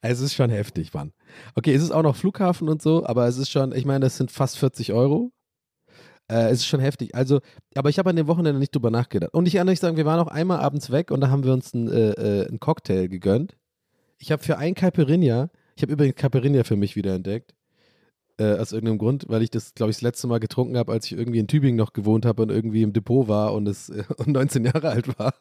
[0.00, 1.12] Also es ist schon heftig, Mann.
[1.54, 4.16] Okay, es ist auch noch Flughafen und so, aber es ist schon, ich meine, das
[4.16, 5.32] sind fast 40 Euro.
[6.28, 7.14] Äh, es ist schon heftig.
[7.14, 7.40] Also,
[7.74, 9.32] aber ich habe an dem Wochenende nicht drüber nachgedacht.
[9.32, 11.52] Und ich kann euch sagen, wir waren auch einmal abends weg und da haben wir
[11.52, 13.56] uns einen, äh, äh einen Cocktail gegönnt.
[14.18, 17.54] Ich habe für ein Caipirinha, ich habe übrigens Caipirinha für mich wieder entdeckt,
[18.38, 21.06] äh, aus irgendeinem Grund, weil ich das, glaube ich, das letzte Mal getrunken habe, als
[21.06, 24.04] ich irgendwie in Tübingen noch gewohnt habe und irgendwie im Depot war und, es, äh,
[24.16, 25.34] und 19 Jahre alt war.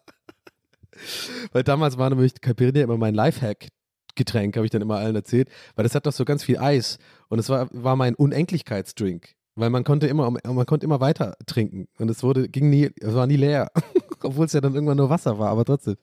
[1.52, 3.70] weil damals war nämlich Caipirinha immer mein Lifehack
[4.16, 7.00] Getränk, habe ich dann immer allen erzählt, weil das hat doch so ganz viel Eis
[7.30, 11.88] und es war, war mein Unendlichkeitsdrink, weil man konnte immer, man konnte immer weiter trinken
[11.98, 13.72] und es wurde, ging nie, es war nie leer,
[14.22, 15.96] obwohl es ja dann irgendwann nur Wasser war, aber trotzdem.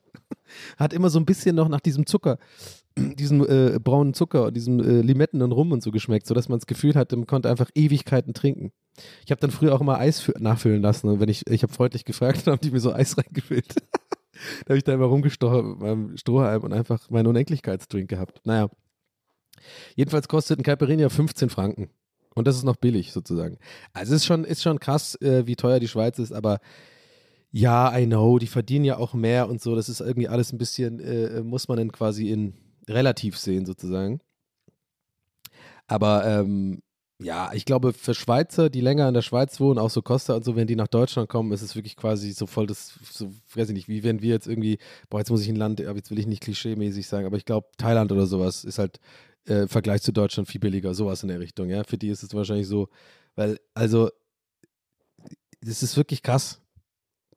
[0.77, 2.39] Hat immer so ein bisschen noch nach diesem Zucker,
[2.97, 6.59] diesem äh, braunen Zucker und diesem äh, Limetten und Rum und so geschmeckt, sodass man
[6.59, 8.73] das Gefühl hatte, man konnte einfach Ewigkeiten trinken.
[9.25, 12.05] Ich habe dann früher auch immer Eis nachfüllen lassen und wenn ich, ich habe freundlich
[12.05, 13.75] gefragt, dann haben die mir so Eis reingefüllt.
[14.65, 18.41] da habe ich da immer rumgestochen mit meinem Strohhalm und einfach meinen Unendlichkeitsdrink gehabt.
[18.45, 18.69] Naja.
[19.95, 21.91] Jedenfalls kostet ein Caipirinha 15 Franken.
[22.35, 23.59] Und das ist noch billig sozusagen.
[23.93, 26.61] Also es ist schon, ist schon krass, äh, wie teuer die Schweiz ist, aber
[27.53, 29.75] ja, I know, die verdienen ja auch mehr und so.
[29.75, 32.55] Das ist irgendwie alles ein bisschen, äh, muss man dann quasi in
[32.91, 34.21] relativ sehen sozusagen.
[35.87, 36.83] Aber ähm,
[37.23, 40.45] ja, ich glaube, für Schweizer, die länger in der Schweiz wohnen, auch so Costa und
[40.45, 43.69] so, wenn die nach Deutschland kommen, ist es wirklich quasi so voll das, so, weiß
[43.69, 44.79] ich nicht, wie wenn wir jetzt irgendwie,
[45.11, 47.45] boah, jetzt muss ich ein Land, aber jetzt will ich nicht klischeemäßig sagen, aber ich
[47.45, 49.01] glaube, Thailand oder sowas ist halt
[49.47, 51.85] äh, im Vergleich zu Deutschland viel billiger, sowas in der Richtung, ja.
[51.85, 52.89] Für die ist es wahrscheinlich so,
[53.35, 54.11] weil, also,
[55.61, 56.61] das ist wirklich krass.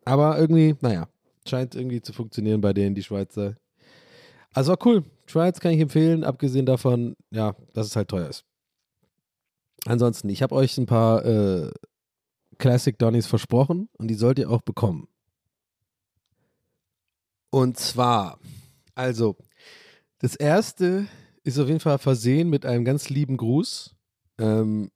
[0.05, 1.09] Aber irgendwie, naja,
[1.47, 3.57] scheint irgendwie zu funktionieren bei denen, die Schweizer.
[4.53, 5.03] Also cool.
[5.25, 8.45] Schweiz kann ich empfehlen, abgesehen davon, ja, dass es halt teuer ist.
[9.85, 11.71] Ansonsten, ich habe euch ein paar äh,
[12.57, 15.07] Classic Donnies versprochen und die sollt ihr auch bekommen.
[17.49, 18.39] Und zwar,
[18.95, 19.35] also,
[20.19, 21.07] das erste
[21.43, 23.95] ist auf jeden Fall versehen mit einem ganz lieben Gruß.
[24.39, 24.89] Ähm,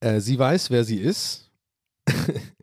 [0.00, 1.50] äh, sie weiß, wer sie ist.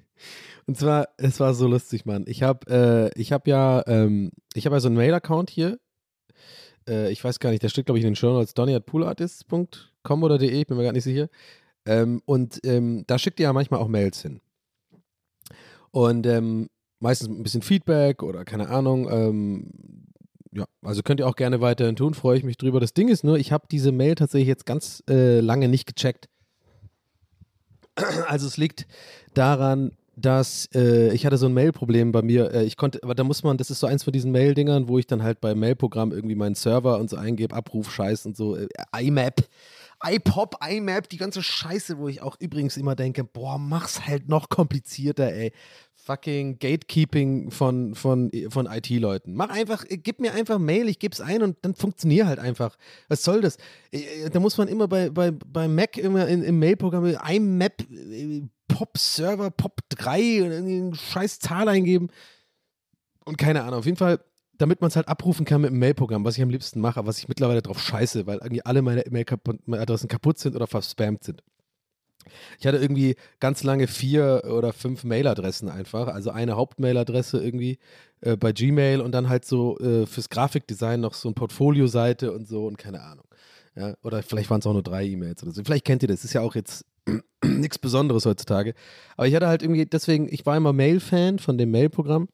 [0.65, 2.25] und zwar, es war so lustig, Mann.
[2.27, 5.79] Ich habe äh, ich hab ja, ähm, ich habe ja so einen Mail-Account hier.
[6.87, 10.37] Äh, ich weiß gar nicht, der steht, glaube ich, in den Show Notes, donny.poolartist.com oder
[10.37, 11.29] de, ich bin mir gar nicht sicher.
[11.85, 14.39] Ähm, und ähm, da schickt ihr ja manchmal auch Mails hin.
[15.91, 19.09] Und ähm, meistens ein bisschen Feedback oder keine Ahnung.
[19.11, 19.71] Ähm,
[20.53, 22.79] ja, also könnt ihr auch gerne weiterhin tun, freue ich mich drüber.
[22.79, 26.29] Das Ding ist nur, ich habe diese Mail tatsächlich jetzt ganz äh, lange nicht gecheckt.
[28.27, 28.87] Also es liegt
[29.35, 32.51] daran, dass äh, ich hatte so ein Mail-Problem bei mir.
[32.53, 34.99] Äh, ich konnte, aber da muss man, das ist so eins von diesen Mail-Dingern, wo
[34.99, 38.55] ich dann halt beim Mail-Programm irgendwie meinen Server und so eingebe, Abruf, Scheiß und so,
[38.55, 38.67] äh,
[38.99, 39.47] IMAP,
[40.03, 44.49] iPop, IMAP, die ganze Scheiße, wo ich auch übrigens immer denke, boah, mach's halt noch
[44.49, 45.51] komplizierter, ey.
[45.95, 49.35] Fucking Gatekeeping von, von, von IT-Leuten.
[49.35, 52.77] Mach einfach, äh, gib mir einfach Mail, ich geb's ein und dann funktioniert halt einfach.
[53.07, 53.57] Was soll das?
[53.91, 57.87] Äh, da muss man immer bei, bei, bei Mac immer im Mail-Programm IMAP
[58.73, 62.09] Pop-Server, Pop 3 und irgendwie eine scheiß Zahl eingeben.
[63.23, 64.19] Und keine Ahnung, auf jeden Fall,
[64.57, 67.19] damit man es halt abrufen kann mit dem Mail-Programm, was ich am liebsten mache, was
[67.19, 71.43] ich mittlerweile drauf scheiße, weil irgendwie alle meine E-Mail-Adressen kaputt sind oder verspammt sind.
[72.59, 76.07] Ich hatte irgendwie ganz lange vier oder fünf Mailadressen einfach.
[76.07, 77.77] Also eine Hauptmailadresse irgendwie
[78.21, 82.47] äh, bei Gmail und dann halt so äh, fürs Grafikdesign noch so eine Portfolio-Seite und
[82.47, 83.25] so und keine Ahnung.
[83.75, 85.63] Ja, oder vielleicht waren es auch nur drei E-Mails oder so.
[85.63, 86.23] Vielleicht kennt ihr das.
[86.23, 86.85] Ist ja auch jetzt
[87.43, 88.73] nichts Besonderes heutzutage.
[89.17, 92.27] Aber ich hatte halt irgendwie, deswegen, ich war immer Mail-Fan von dem Mail-Programm,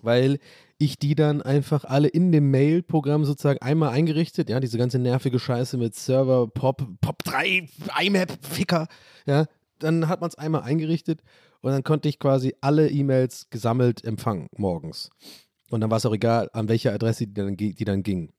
[0.00, 0.38] weil
[0.78, 5.38] ich die dann einfach alle in dem Mail-Programm sozusagen einmal eingerichtet, ja, diese ganze nervige
[5.38, 7.68] Scheiße mit Server, Pop, Pop 3,
[8.02, 8.88] IMAP, Ficker,
[9.26, 9.46] ja,
[9.78, 11.22] dann hat man es einmal eingerichtet
[11.60, 15.10] und dann konnte ich quasi alle E-Mails gesammelt empfangen morgens.
[15.70, 18.32] Und dann war es auch egal, an welcher Adresse die dann, die dann ging.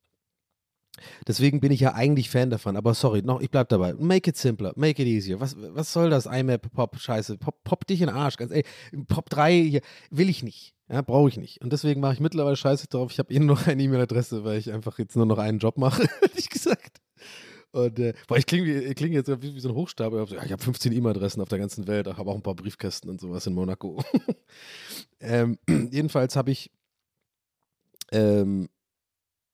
[1.28, 3.94] Deswegen bin ich ja eigentlich Fan davon, aber sorry, noch, ich bleib dabei.
[3.94, 5.39] Make it simpler, make it easier.
[5.39, 7.38] Was, was soll das IMAP Pop Scheiße?
[7.38, 8.64] Pop, dich in den Arsch, ganz ey,
[9.08, 9.82] Pop 3 hier
[10.12, 10.76] will ich nicht.
[10.89, 11.62] Ja, brauche ich nicht.
[11.62, 13.12] Und deswegen mache ich mittlerweile Scheiße drauf.
[13.12, 15.78] Ich habe eh nur noch eine E-Mail-Adresse, weil ich einfach jetzt nur noch einen Job
[15.78, 17.02] mache, hätte ich gesagt.
[17.72, 20.28] Und äh, boah, ich klinge kling jetzt wie, wie, so ein Hochstapel.
[20.46, 23.48] Ich habe 15 E-Mail-Adressen auf der ganzen Welt, habe auch ein paar Briefkästen und sowas
[23.48, 24.04] in Monaco.
[25.20, 25.58] ähm,
[25.91, 26.70] jedenfalls habe ich
[28.12, 28.70] ähm,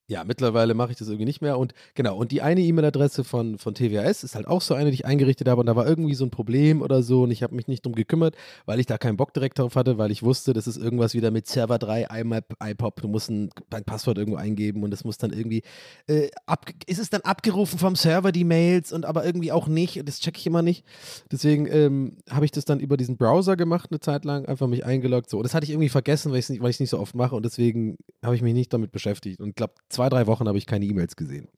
[0.09, 1.59] ja, mittlerweile mache ich das irgendwie nicht mehr.
[1.59, 4.95] Und genau, und die eine E-Mail-Adresse von, von TWS ist halt auch so eine, die
[4.95, 5.59] ich eingerichtet habe.
[5.59, 7.23] Und da war irgendwie so ein Problem oder so.
[7.23, 8.35] Und ich habe mich nicht drum gekümmert,
[8.65, 11.29] weil ich da keinen Bock direkt drauf hatte, weil ich wusste, das ist irgendwas wieder
[11.29, 13.01] mit Server 3, IMAP, iPop.
[13.01, 15.61] Du musst ein, ein Passwort irgendwo eingeben und das muss dann irgendwie.
[16.07, 20.07] Äh, ab, ist es dann abgerufen vom Server, die Mails, und aber irgendwie auch nicht.
[20.07, 20.85] Das checke ich immer nicht.
[21.31, 24.83] Deswegen ähm, habe ich das dann über diesen Browser gemacht, eine Zeit lang, einfach mich
[24.83, 25.29] eingeloggt.
[25.29, 25.37] So.
[25.37, 27.35] Und das hatte ich irgendwie vergessen, weil ich es nicht, nicht so oft mache.
[27.35, 29.39] Und deswegen habe ich mich nicht damit beschäftigt.
[29.39, 31.49] Und glaube, zwei, drei Wochen habe ich keine E-Mails gesehen.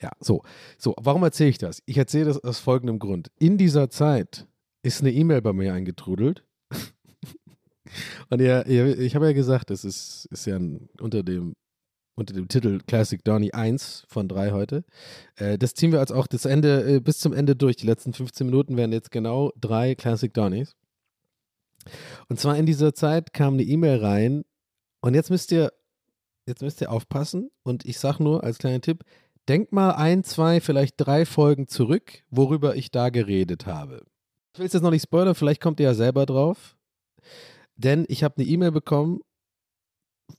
[0.00, 0.42] Ja, so.
[0.78, 1.80] So, warum erzähle ich das?
[1.86, 3.30] Ich erzähle das aus folgendem Grund.
[3.38, 4.48] In dieser Zeit
[4.82, 6.44] ist eine E-Mail bei mir eingetrudelt.
[8.30, 11.54] Und ja, ich habe ja gesagt, das ist, ist ja ein, unter dem
[12.14, 14.84] unter dem Titel Classic Donny 1 von 3 heute.
[15.36, 17.76] Äh, das ziehen wir als auch das Ende, äh, bis zum Ende durch.
[17.76, 20.74] Die letzten 15 Minuten werden jetzt genau drei Classic Donnies.
[22.28, 24.44] Und zwar in dieser Zeit kam eine E-Mail rein
[25.00, 25.72] und jetzt müsst ihr
[26.46, 29.04] jetzt müsst ihr aufpassen und ich sag nur als kleiner Tipp,
[29.48, 34.04] denk mal ein, zwei, vielleicht drei Folgen zurück, worüber ich da geredet habe.
[34.54, 36.76] Ich will es jetzt noch nicht spoilern, vielleicht kommt ihr ja selber drauf.
[37.76, 39.20] Denn ich habe eine E-Mail bekommen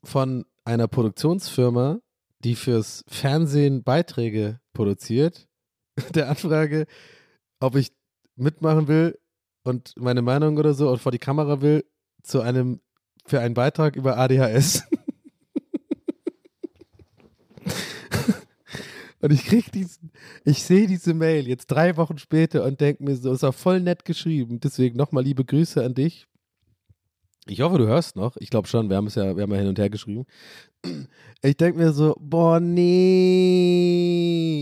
[0.04, 2.00] von einer Produktionsfirma,
[2.40, 5.48] die fürs Fernsehen Beiträge produziert.
[6.14, 6.86] Der Anfrage,
[7.60, 7.92] ob ich
[8.36, 9.20] mitmachen will
[9.64, 11.86] und meine Meinung oder so und vor die Kamera will
[12.24, 12.82] zu einem
[13.26, 14.84] für einen Beitrag über ADHS.
[19.24, 20.12] und ich krieg diesen,
[20.44, 23.80] ich sehe diese Mail jetzt drei Wochen später und denke mir so, ist auch voll
[23.80, 24.60] nett geschrieben.
[24.60, 26.28] Deswegen nochmal liebe Grüße an dich.
[27.46, 28.36] Ich hoffe, du hörst noch.
[28.38, 30.26] Ich glaube schon, wir haben es ja, wir haben ja hin und her geschrieben.
[31.42, 33.88] Ich denke mir so, boah, nee.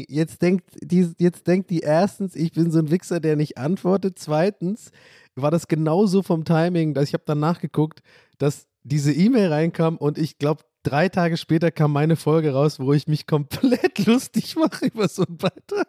[0.08, 4.20] Jetzt denkt, die, jetzt denkt die erstens, ich bin so ein Wichser, der nicht antwortet.
[4.20, 4.92] Zweitens
[5.36, 8.02] war das genauso vom Timing, dass ich habe dann nachgeguckt,
[8.38, 12.94] dass diese E-Mail reinkam und ich glaube, drei Tage später kam meine Folge raus, wo
[12.94, 15.88] ich mich komplett lustig mache über so einen Beitrag.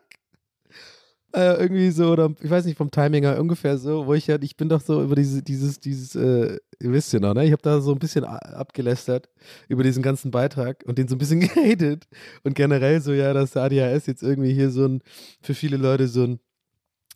[1.35, 4.37] Äh, irgendwie so, oder ich weiß nicht, vom Timing her ungefähr so, wo ich ja,
[4.43, 7.47] ich bin doch so über diese, dieses, dieses, äh, ihr wisst ja noch, ne?
[7.47, 9.31] Ich habe da so ein bisschen abgelästert
[9.67, 12.07] über diesen ganzen Beitrag und den so ein bisschen gehatet.
[12.43, 15.01] Und generell so, ja, dass der ADHS jetzt irgendwie hier so ein,
[15.41, 16.41] für viele Leute so ein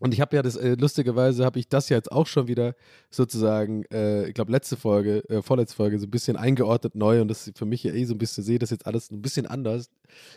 [0.01, 2.75] und ich habe ja das, äh, lustigerweise habe ich das jetzt auch schon wieder
[3.11, 7.29] sozusagen, äh, ich glaube, letzte Folge, äh, vorletzte Folge, so ein bisschen eingeordnet neu und
[7.29, 9.89] das für mich ja eh so ein bisschen, sehe das jetzt alles ein bisschen anders.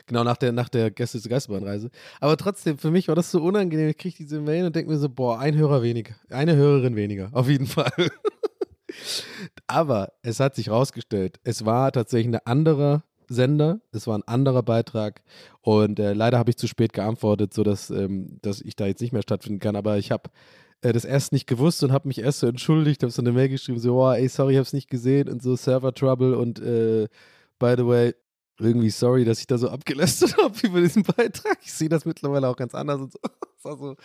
[0.06, 1.90] Genau nach der, nach der Gäste zur Geisterbahnreise.
[2.22, 3.90] Aber trotzdem, für mich war das so unangenehm.
[3.90, 6.16] Ich kriege diese Mail und denke mir so, boah, ein Hörer weniger.
[6.30, 7.92] Eine Hörerin weniger, auf jeden Fall.
[9.68, 13.80] Aber es hat sich rausgestellt, es war tatsächlich eine andere Sender.
[13.92, 15.22] Es war ein anderer Beitrag
[15.62, 19.14] und äh, leider habe ich zu spät geantwortet, sodass ähm, dass ich da jetzt nicht
[19.14, 19.76] mehr stattfinden kann.
[19.76, 20.30] Aber ich habe
[20.82, 23.50] äh, das erst nicht gewusst und habe mich erst so entschuldigt, habe so eine Mail
[23.50, 26.60] geschrieben, so, oh, ey, sorry, ich habe es nicht gesehen und so Server Trouble und
[26.60, 27.08] äh,
[27.60, 28.14] by the way,
[28.60, 31.58] irgendwie sorry, dass ich da so abgelästert habe über diesen Beitrag.
[31.62, 33.20] Ich sehe das mittlerweile auch ganz anders und so.
[33.60, 33.98] Es war so,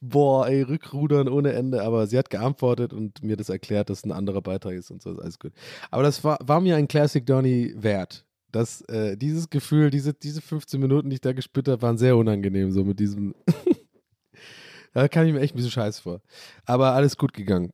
[0.00, 1.82] boah, ey, Rückrudern ohne Ende.
[1.82, 5.12] Aber sie hat geantwortet und mir das erklärt, dass ein anderer Beitrag ist und so,
[5.12, 5.52] ist alles gut.
[5.90, 10.42] Aber das war, war mir ein Classic Donny wert dass äh, dieses Gefühl, diese, diese
[10.42, 13.34] 15 Minuten, die ich da gespürt habe, waren sehr unangenehm, so mit diesem.
[14.92, 16.20] da kam ich mir echt ein bisschen scheiße vor.
[16.66, 17.72] Aber alles gut gegangen.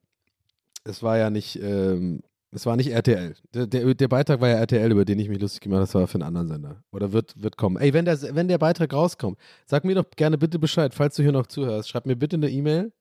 [0.84, 3.34] Es war ja nicht, ähm, es war nicht RTL.
[3.52, 5.94] Der, der, der, Beitrag war ja RTL, über den ich mich lustig gemacht habe, das
[5.94, 6.82] war für einen anderen Sender.
[6.92, 7.76] Oder wird, wird kommen.
[7.76, 11.22] Ey, wenn der, wenn der Beitrag rauskommt, sag mir doch gerne bitte Bescheid, falls du
[11.22, 11.88] hier noch zuhörst.
[11.88, 12.92] Schreib mir bitte eine E-Mail,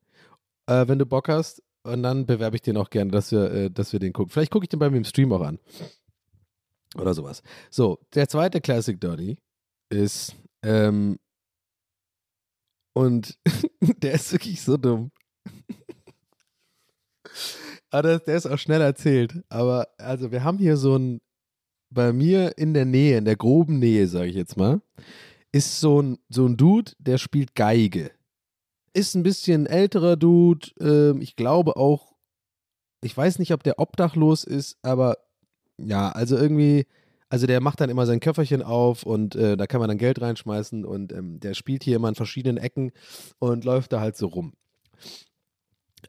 [0.66, 1.62] äh, wenn du Bock hast.
[1.84, 4.30] Und dann bewerbe ich den auch gerne, dass wir, äh, dass wir den gucken.
[4.30, 5.58] Vielleicht gucke ich den bei mir im Stream auch an.
[6.96, 7.42] Oder sowas.
[7.70, 9.38] So, der zweite Classic Dirty
[9.90, 11.18] ist, ähm,
[12.98, 13.38] und
[14.02, 15.12] der ist wirklich so dumm.
[17.90, 19.40] aber der ist auch schnell erzählt.
[19.48, 21.20] Aber also wir haben hier so ein,
[21.90, 24.82] bei mir in der Nähe, in der groben Nähe, sage ich jetzt mal,
[25.52, 28.10] ist so ein, so ein Dude, der spielt Geige.
[28.94, 30.68] Ist ein bisschen älterer Dude.
[30.80, 32.16] Ähm, ich glaube auch,
[33.00, 35.18] ich weiß nicht, ob der obdachlos ist, aber
[35.78, 36.86] ja, also irgendwie,
[37.28, 40.20] also der macht dann immer sein Köfferchen auf und äh, da kann man dann Geld
[40.20, 42.92] reinschmeißen und ähm, der spielt hier immer in verschiedenen Ecken
[43.38, 44.52] und läuft da halt so rum.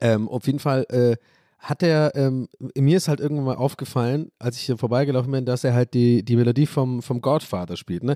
[0.01, 1.15] Ähm, auf jeden Fall äh,
[1.59, 5.63] hat er, ähm, mir ist halt irgendwann mal aufgefallen, als ich hier vorbeigelaufen bin, dass
[5.63, 8.15] er halt die, die Melodie vom, vom Godfather spielt, ne?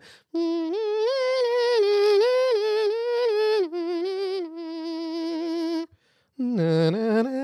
[6.37, 7.42] Na, na, na,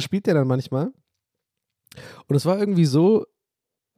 [0.00, 0.92] das spielt er dann manchmal.
[2.26, 3.26] Und es war irgendwie so,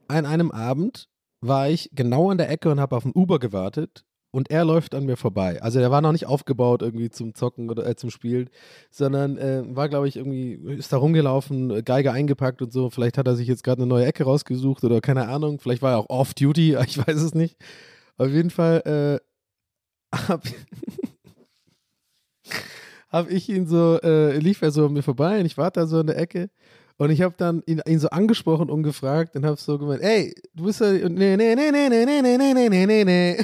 [0.09, 1.09] an einem Abend
[1.41, 4.97] war ich genau an der Ecke und habe auf ein Uber gewartet und er läuft
[4.97, 5.63] an mir vorbei.
[5.63, 8.51] Also der war noch nicht aufgebaut irgendwie zum Zocken oder äh, zum Spielen,
[8.91, 12.91] sondern äh, war, glaube ich, irgendwie, ist da rumgelaufen, Geige eingepackt und so.
[12.91, 15.61] Vielleicht hat er sich jetzt gerade eine neue Ecke rausgesucht oder keine Ahnung.
[15.61, 17.57] Vielleicht war er auch off-duty, ich weiß es nicht.
[18.17, 19.21] Auf jeden Fall
[20.13, 20.43] äh, hab,
[23.13, 25.87] habe ich ihn so, äh, lief er so an mir vorbei und ich war da
[25.87, 26.49] so in der Ecke
[26.97, 30.35] und ich habe dann ihn, ihn, so angesprochen und gefragt und habe so gemeint, ey,
[30.55, 33.39] du bist ja, nee, nee, nee, nee, nee, nee, nee, nee, nee, nee, nee.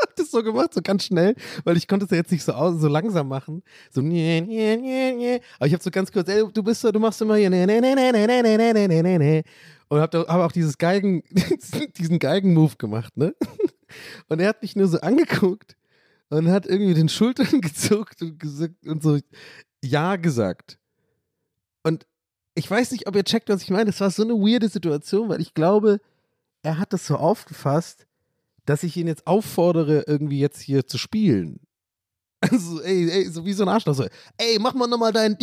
[0.00, 1.34] hab das so gemacht, so ganz schnell,
[1.64, 3.62] weil ich konnte es ja jetzt nicht so, aus, so langsam machen.
[3.90, 5.40] So, nee, nee, nee, nee.
[5.58, 7.66] Aber ich habe so ganz kurz, ey, du bist so, du machst immer hier, nee,
[7.66, 9.42] nee, nee, nee, nee, nee, nee, nee, nee, nee, nee.
[9.88, 11.22] Und habe hab auch dieses Geigen,
[11.98, 13.34] diesen Geigen-Move gemacht, ne?
[14.28, 15.76] Und er hat mich nur so angeguckt
[16.30, 19.18] und hat irgendwie den Schultern gezuckt und, gesagt, und so
[19.84, 20.78] Ja gesagt.
[21.82, 22.06] Und
[22.54, 23.86] ich weiß nicht, ob ihr checkt, was ich meine.
[23.86, 26.00] Das war so eine weirde Situation, weil ich glaube,
[26.62, 28.06] er hat das so aufgefasst,
[28.66, 31.60] dass ich ihn jetzt auffordere, irgendwie jetzt hier zu spielen.
[32.40, 33.94] Also, ey, ey, so wie so ein Arschloch.
[33.94, 34.06] So,
[34.36, 35.36] ey, mach mal nochmal dein.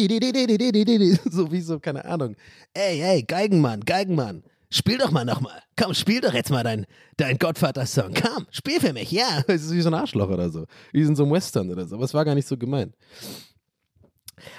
[1.29, 2.38] So wie so, keine Ahnung.
[2.73, 4.43] Ey, ey, Geigenmann, Geigenmann.
[4.70, 5.61] Spiel doch mal nochmal.
[5.78, 6.86] Komm, spiel doch jetzt mal dein,
[7.18, 8.13] dein Gottvater-Song.
[8.13, 9.43] Komm, spiel für mich, ja.
[9.47, 10.66] Das ist wie so ein Arschloch oder so.
[10.91, 11.95] Wie in so einem Western oder so.
[11.95, 12.95] Aber es war gar nicht so gemeint.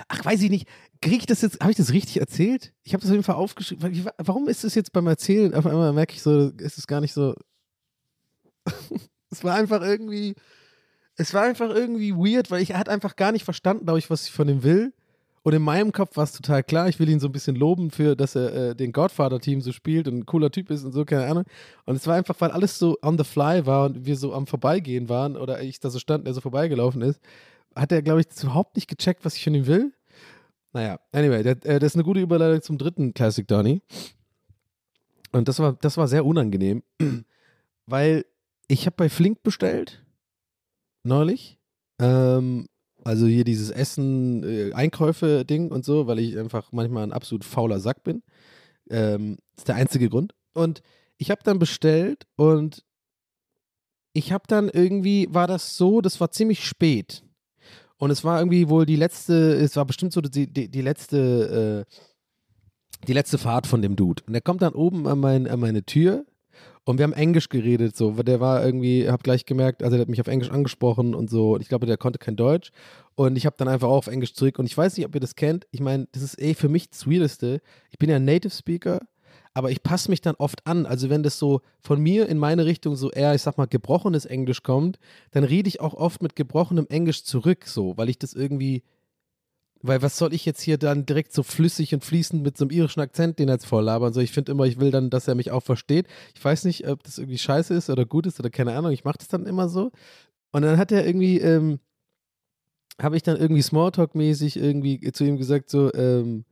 [0.09, 0.69] Ach, weiß ich nicht.
[1.01, 2.73] Kriege ich das jetzt, habe ich das richtig erzählt?
[2.83, 4.07] Ich habe das auf jeden Fall aufgeschrieben.
[4.19, 7.13] Warum ist es jetzt beim Erzählen, auf einmal merke ich so, ist es gar nicht
[7.13, 7.35] so.
[9.31, 10.35] es war einfach irgendwie,
[11.17, 14.25] es war einfach irgendwie weird, weil ich hat einfach gar nicht verstanden, glaube ich, was
[14.25, 14.93] ich von ihm will.
[15.47, 17.93] Und in meinem Kopf war es total klar, ich will ihn so ein bisschen loben
[17.93, 21.05] für, dass er äh, den Godfather-Team so spielt und ein cooler Typ ist und so,
[21.05, 21.45] keine Ahnung.
[21.85, 24.49] Und es war einfach, weil alles so on the fly war und wir so am
[24.49, 27.21] Vorbeigehen waren oder ich da so stand, der so vorbeigelaufen ist,
[27.77, 29.93] hat er, glaube ich, überhaupt nicht gecheckt, was ich von ihm will.
[30.73, 33.83] Naja, anyway, der, äh, das ist eine gute Überleitung zum dritten Classic Donny.
[35.31, 36.83] Und das war, das war sehr unangenehm,
[37.87, 38.27] weil
[38.67, 40.05] ich habe bei Flink bestellt,
[41.05, 41.57] neulich.
[42.01, 42.67] Ähm,
[43.07, 47.79] also hier dieses Essen, äh, Einkäufe-Ding und so, weil ich einfach manchmal ein absolut fauler
[47.79, 48.25] Sack bin.
[48.91, 50.35] Ähm, ist der einzige Grund.
[50.55, 50.83] Und
[51.17, 52.85] ich habe dann bestellt und
[54.13, 57.23] ich habe dann irgendwie, war das so, das war ziemlich spät.
[57.97, 61.87] Und es war irgendwie wohl die letzte, es war bestimmt so die, die, die letzte,
[61.87, 64.25] äh, die letzte Fahrt von dem Dude.
[64.27, 66.27] Und der kommt dann oben an, mein, an meine Tür
[66.87, 70.03] und wir haben Englisch geredet, so, weil der war irgendwie, hab gleich gemerkt, also der
[70.03, 72.71] hat mich auf Englisch angesprochen und so, und ich glaube, der konnte kein Deutsch.
[73.17, 74.61] Und ich habe dann einfach auch auf Englisch zurück.
[74.61, 75.67] Und ich weiß nicht, ob ihr das kennt.
[75.73, 77.61] Ich meine, das ist eh für mich das Weirdeste.
[77.91, 79.01] Ich bin ja ein Native Speaker,
[79.53, 80.87] aber ich passe mich dann oft an.
[80.87, 84.25] Also wenn das so von mir in meine Richtung so eher, ich sag mal, gebrochenes
[84.25, 85.01] Englisch kommt,
[85.33, 88.85] dann rede ich auch oft mit gebrochenem Englisch zurück, so, weil ich das irgendwie,
[89.87, 92.71] weil was soll ich jetzt hier dann direkt so flüssig und fließend mit so einem
[92.71, 94.13] irischen Akzent den jetzt voll labern?
[94.13, 96.07] So, ich finde immer, ich will dann, dass er mich auch versteht.
[96.35, 98.93] Ich weiß nicht, ob das irgendwie scheiße ist oder gut ist oder keine Ahnung.
[98.93, 99.91] Ich mache das dann immer so.
[100.53, 101.81] Und dann hat er irgendwie, ähm,
[103.01, 106.45] habe ich dann irgendwie Smalltalk-mäßig irgendwie zu ihm gesagt, so, ähm,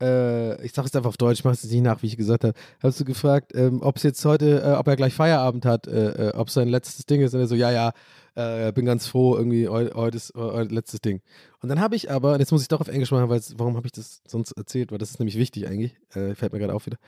[0.00, 2.44] äh, ich sage es einfach auf Deutsch, ich mache es nicht nach, wie ich gesagt
[2.44, 5.86] habe, hast du gefragt, ähm, ob es jetzt heute, äh, ob er gleich Feierabend hat,
[5.88, 7.34] äh, äh, ob sein letztes Ding ist.
[7.34, 7.92] Und er so, ja, ja,
[8.38, 11.20] äh, bin ganz froh, irgendwie, heu, heute ist letztes Ding.
[11.60, 13.86] Und dann habe ich aber, jetzt muss ich doch auf Englisch machen, weil warum habe
[13.86, 14.92] ich das sonst erzählt?
[14.92, 16.98] Weil das ist nämlich wichtig eigentlich, äh, fällt mir gerade auf wieder.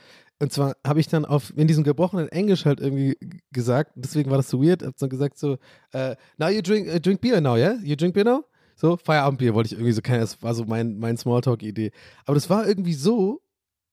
[0.41, 3.17] Und zwar habe ich dann auf, in diesem gebrochenen Englisch halt irgendwie
[3.53, 5.59] gesagt, deswegen war das so weird, habe dann gesagt so,
[5.93, 7.79] äh, now you drink, uh, drink beer now, yeah?
[7.85, 8.45] You drink beer now?
[8.75, 11.93] So, Feierabendbier wollte ich irgendwie so kennen, das war so mein, mein Smalltalk-Idee.
[12.25, 13.41] Aber das war irgendwie so,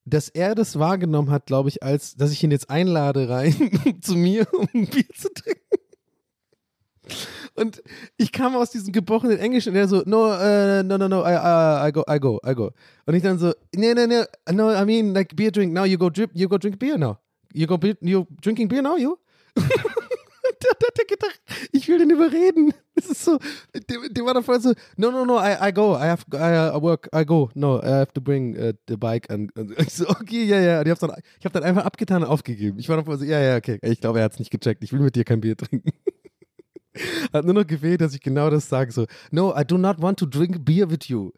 [0.05, 3.53] dass er das wahrgenommen hat, glaube ich, als, dass ich ihn jetzt einlade rein
[4.01, 5.86] zu mir, um ein Bier zu trinken.
[7.55, 7.81] Und
[8.17, 11.35] ich kam aus diesem gebrochenen Englisch und er so, no, uh, no, no, no, I,
[11.35, 12.71] uh, I go, I go, I go.
[13.05, 15.97] Und ich dann so, nee, nee, nee, no, I mean, like beer drink, now you
[15.97, 17.17] go drip, you go drink beer now.
[17.53, 19.17] You go, you drinking beer now, you?
[20.61, 21.41] der hat er gedacht,
[21.71, 22.73] ich will den überreden.
[22.95, 23.37] Das ist so,
[23.73, 26.75] der, der war dann voll so, no, no, no, I, I go, I have, I,
[26.75, 29.29] I work, I go, no, I have to bring uh, the bike.
[29.29, 30.79] And, und ich so, okay, ja, ja.
[30.79, 32.79] Und ich habe dann, ich hab dann einfach abgetan und aufgegeben.
[32.79, 33.79] Ich war dann voll so, ja, ja, okay.
[33.83, 34.83] Ich glaube, er hat es nicht gecheckt.
[34.83, 35.91] Ich will mit dir kein Bier trinken.
[37.33, 38.91] Hat nur noch gefehlt, dass ich genau das sage.
[38.91, 41.31] So, no, I do not want to drink beer with you.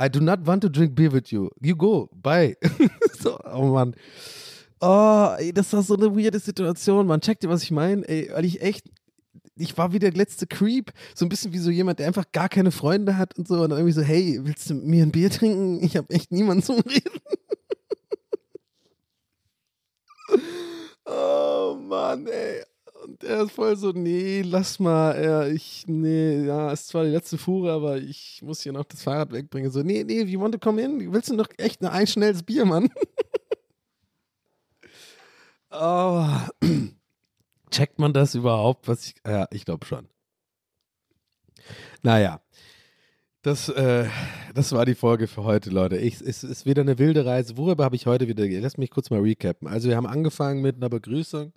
[0.00, 1.48] I do not want to drink beer with you.
[1.60, 2.56] You go, bye.
[3.18, 3.94] so, oh Mann.
[4.80, 7.20] Oh, ey, das war so eine weirde Situation, man.
[7.20, 8.06] Checkt ihr, was ich meine?
[8.06, 8.84] Ey, weil ich echt,
[9.56, 10.92] ich war wie der letzte Creep.
[11.14, 13.54] So ein bisschen wie so jemand, der einfach gar keine Freunde hat und so.
[13.54, 15.82] Und dann irgendwie so, hey, willst du mit mir ein Bier trinken?
[15.82, 17.20] Ich habe echt niemanden zum Reden.
[21.06, 22.62] oh Mann, ey.
[23.06, 27.10] Und er ist voll so, nee, lass mal, ja, ich, nee, ja, ist zwar die
[27.10, 29.70] letzte Fuhre, aber ich muss hier noch das Fahrrad wegbringen.
[29.70, 31.12] So, nee, nee, you want to come in?
[31.12, 32.90] Willst du noch echt ein, ein schnelles Bier, Mann?
[35.70, 36.26] oh.
[37.70, 40.08] Checkt man das überhaupt, was ich, ja, ich glaube schon.
[42.02, 42.40] Naja.
[43.42, 44.08] Das, äh,
[44.52, 45.96] das war die Folge für heute, Leute.
[45.96, 47.56] Es ist wieder eine wilde Reise.
[47.56, 48.44] Worüber habe ich heute wieder?
[48.60, 49.68] Lass mich kurz mal recappen.
[49.68, 51.52] Also, wir haben angefangen mit einer Begrüßung.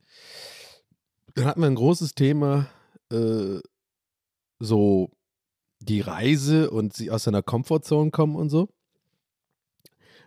[1.36, 2.68] Dann hatten wir ein großes Thema,
[3.12, 3.60] äh,
[4.60, 5.12] so
[5.80, 8.70] die Reise und sie aus seiner Komfortzone kommen und so.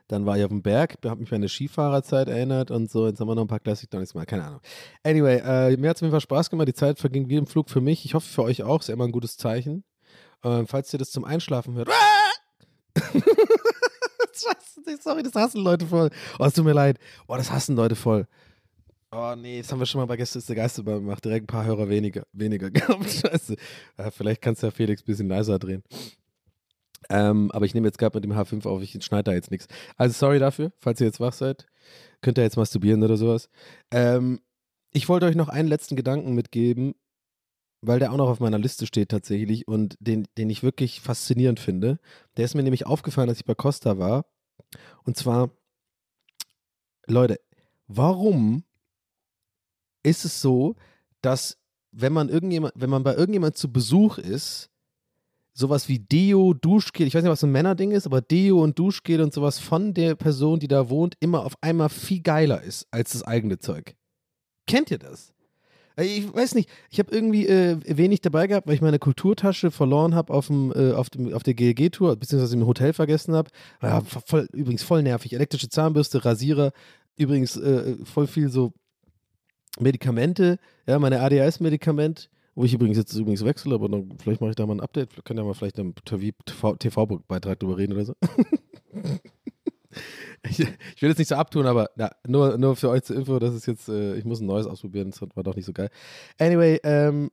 [0.09, 3.07] Dann war ich auf dem Berg, habe mich an meine Skifahrerzeit erinnert und so.
[3.07, 4.61] Jetzt haben wir noch ein paar Classic Donuts mal, keine Ahnung.
[5.05, 6.69] Anyway, äh, mir hat es auf jeden Fall Spaß gemacht.
[6.69, 8.05] Die Zeit verging wie im Flug für mich.
[8.05, 8.81] Ich hoffe für euch auch.
[8.81, 9.85] Ist ja immer ein gutes Zeichen.
[10.45, 11.89] Ähm, falls ihr das zum Einschlafen hört.
[15.03, 16.11] Sorry, das hassen Leute voll.
[16.39, 16.99] Oh, es tut mir leid.
[17.27, 18.27] Oh, das hassen Leute voll.
[19.15, 21.23] Oh nee, das haben wir schon mal bei Gäste ist der Geisterbahn gemacht.
[21.25, 23.11] Direkt ein paar Hörer weniger, weniger gehabt.
[23.11, 23.57] Scheiße.
[23.99, 25.83] Äh, vielleicht kannst du ja Felix ein bisschen leiser drehen.
[27.11, 29.67] Ähm, aber ich nehme jetzt gerade mit dem H5 auf, ich schneide da jetzt nichts.
[29.97, 31.67] Also sorry dafür, falls ihr jetzt wach seid.
[32.23, 33.51] Könnt ihr jetzt masturbieren oder sowas.
[33.91, 34.41] Ähm,
[34.93, 36.95] ich wollte euch noch einen letzten Gedanken mitgeben.
[37.83, 41.61] weil der auch noch auf meiner Liste steht tatsächlich und den, den ich wirklich faszinierend
[41.61, 41.99] finde.
[42.37, 44.27] Der ist mir nämlich aufgefallen, als ich bei Costa war.
[45.05, 45.51] Und zwar,
[47.07, 47.41] Leute,
[47.89, 48.65] warum
[50.03, 50.75] ist es so,
[51.21, 51.59] dass
[51.93, 54.71] wenn man irgendjemand, wenn man bei irgendjemand zu Besuch ist,
[55.55, 59.21] sowas wie Deo, Duschgel, ich weiß nicht, was ein Männerding ist, aber Deo und Duschgel
[59.21, 63.13] und sowas von der Person, die da wohnt, immer auf einmal viel geiler ist als
[63.13, 63.95] das eigene Zeug.
[64.67, 65.33] Kennt ihr das?
[65.97, 69.71] Äh, Ich weiß nicht, ich habe irgendwie äh, wenig dabei gehabt, weil ich meine Kulturtasche
[69.71, 73.51] verloren habe auf, äh, auf, auf der GLG-Tour, beziehungsweise im Hotel vergessen habe.
[73.83, 75.35] Ja, voll, übrigens voll nervig.
[75.35, 76.73] Elektrische Zahnbürste, Rasierer,
[77.17, 78.73] übrigens äh, voll viel so
[79.81, 84.57] Medikamente, ja, meine ADHS-Medikament, wo ich übrigens jetzt übrigens wechsle, aber dann, vielleicht mache ich
[84.57, 88.15] da mal ein Update, können ja mal vielleicht einen TV-Beitrag drüber reden oder so.
[90.43, 93.39] ich, ich will jetzt nicht so abtun, aber na, nur, nur für euch zur Info,
[93.39, 95.89] das ist jetzt, äh, ich muss ein neues ausprobieren, das war doch nicht so geil.
[96.39, 97.31] Anyway, ähm,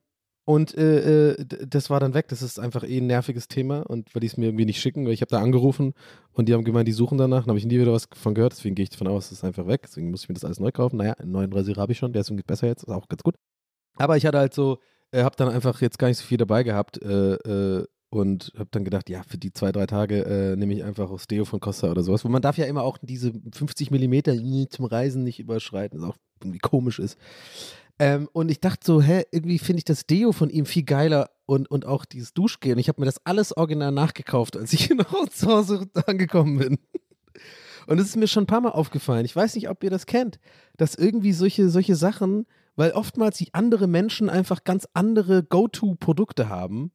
[0.50, 2.28] und äh, äh, das war dann weg.
[2.30, 5.06] Das ist einfach eh ein nerviges Thema und weil die es mir irgendwie nicht schicken,
[5.06, 5.94] weil ich habe da angerufen
[6.34, 7.42] und die haben gemeint, die suchen danach.
[7.42, 9.44] Dann habe ich nie wieder was von gehört, deswegen gehe ich davon aus, es ist
[9.44, 9.82] einfach weg.
[9.84, 10.98] Deswegen muss ich mir das alles neu kaufen.
[10.98, 13.22] Naja, einen neuen Rasierer habe ich schon, der ist irgendwie besser jetzt, ist auch ganz
[13.22, 13.36] gut.
[13.98, 14.80] Aber ich hatte halt so,
[15.12, 18.70] äh, habe dann einfach jetzt gar nicht so viel dabei gehabt äh, äh, und habe
[18.72, 21.60] dann gedacht, ja, für die zwei, drei Tage äh, nehme ich einfach aus Deo von
[21.60, 22.26] Costa oder sowas.
[22.26, 24.34] Wo man darf ja immer auch diese 50 Millimeter
[24.72, 27.20] zum Reisen nicht überschreiten, was auch irgendwie komisch ist.
[28.00, 31.30] Ähm, und ich dachte so, hä, irgendwie finde ich das Deo von ihm viel geiler
[31.46, 32.74] und, und auch dieses Duschgel.
[32.74, 36.78] Und ich habe mir das alles original nachgekauft, als ich noch zu Hause angekommen bin.
[37.88, 39.26] Und es ist mir schon ein paar Mal aufgefallen.
[39.26, 40.40] Ich weiß nicht, ob ihr das kennt,
[40.78, 42.46] dass irgendwie solche, solche Sachen,
[42.76, 46.92] weil oftmals die andere Menschen einfach ganz andere Go-To-Produkte haben.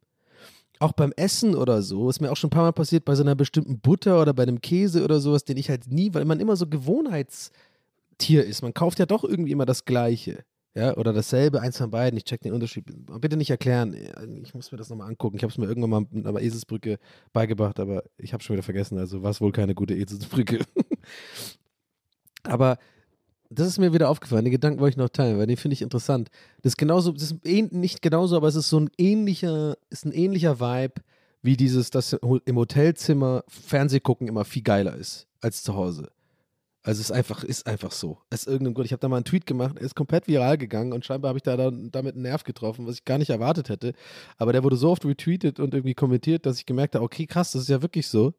[0.78, 3.22] Auch beim Essen oder so, ist mir auch schon ein paar Mal passiert bei so
[3.22, 6.40] einer bestimmten Butter oder bei einem Käse oder sowas, den ich halt nie, weil man
[6.40, 8.62] immer so Gewohnheitstier ist.
[8.62, 10.44] Man kauft ja doch irgendwie immer das Gleiche.
[10.76, 12.16] Ja, oder dasselbe, eins von beiden.
[12.16, 12.84] Ich check den Unterschied.
[13.20, 13.94] Bitte nicht erklären.
[14.42, 15.36] Ich muss mir das nochmal angucken.
[15.36, 16.98] Ich habe es mir irgendwann mal mit einer Eselsbrücke
[17.32, 18.98] beigebracht, aber ich habe schon wieder vergessen.
[18.98, 20.64] Also war es wohl keine gute Eselsbrücke.
[22.42, 22.78] aber
[23.50, 24.44] das ist mir wieder aufgefallen.
[24.44, 26.28] Den Gedanken wollte ich noch teilen, weil den finde ich interessant.
[26.62, 30.12] Das ist genauso, das ist nicht genauso, aber es ist so ein ähnlicher, ist ein
[30.12, 31.02] ähnlicher Vibe
[31.42, 36.08] wie dieses, dass im Hotelzimmer Fernseh gucken immer viel geiler ist als zu Hause.
[36.84, 38.18] Also es ist einfach, ist einfach so.
[38.30, 38.84] Aus irgendeinem Grund.
[38.84, 41.38] Ich habe da mal einen Tweet gemacht, er ist komplett viral gegangen und scheinbar habe
[41.38, 43.94] ich da dann, damit einen Nerv getroffen, was ich gar nicht erwartet hätte.
[44.36, 47.52] Aber der wurde so oft retweetet und irgendwie kommentiert, dass ich gemerkt habe, okay, krass,
[47.52, 48.34] das ist ja wirklich so.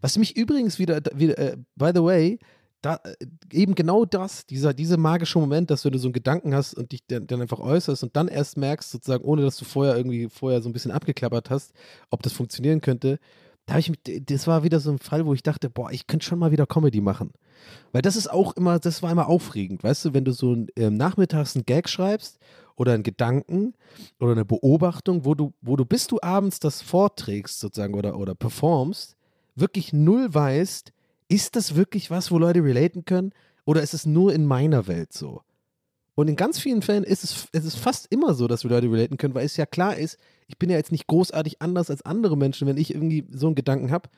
[0.00, 2.38] Was mich übrigens wieder, wieder äh, by the way,
[2.80, 6.54] da, äh, eben genau das, dieser, dieser magische Moment, dass wenn du so einen Gedanken
[6.54, 9.66] hast und dich dann, dann einfach äußerst und dann erst merkst, sozusagen, ohne dass du
[9.66, 11.74] vorher irgendwie vorher so ein bisschen abgeklappert hast,
[12.08, 13.18] ob das funktionieren könnte,
[13.66, 16.06] da habe ich mich, das war wieder so ein Fall, wo ich dachte, boah, ich
[16.06, 17.32] könnte schon mal wieder Comedy machen.
[17.92, 20.96] Weil das ist auch immer, das war immer aufregend, weißt du, wenn du so ähm,
[20.96, 22.38] nachmittags einen Gag schreibst
[22.76, 23.74] oder einen Gedanken
[24.20, 28.34] oder eine Beobachtung, wo du, wo du bis du abends das vorträgst sozusagen oder, oder
[28.34, 29.16] performst,
[29.54, 30.92] wirklich null weißt,
[31.28, 33.32] ist das wirklich was, wo Leute relaten können
[33.64, 35.42] oder ist es nur in meiner Welt so?
[36.16, 38.90] Und in ganz vielen Fällen ist es, es ist fast immer so, dass wir Leute
[38.90, 42.02] relaten können, weil es ja klar ist, ich bin ja jetzt nicht großartig anders als
[42.02, 42.68] andere Menschen.
[42.68, 44.08] Wenn ich irgendwie so einen Gedanken habe,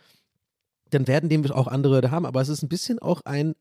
[0.90, 2.26] dann werden dem auch andere Leute haben.
[2.26, 3.54] Aber es ist ein bisschen auch ein,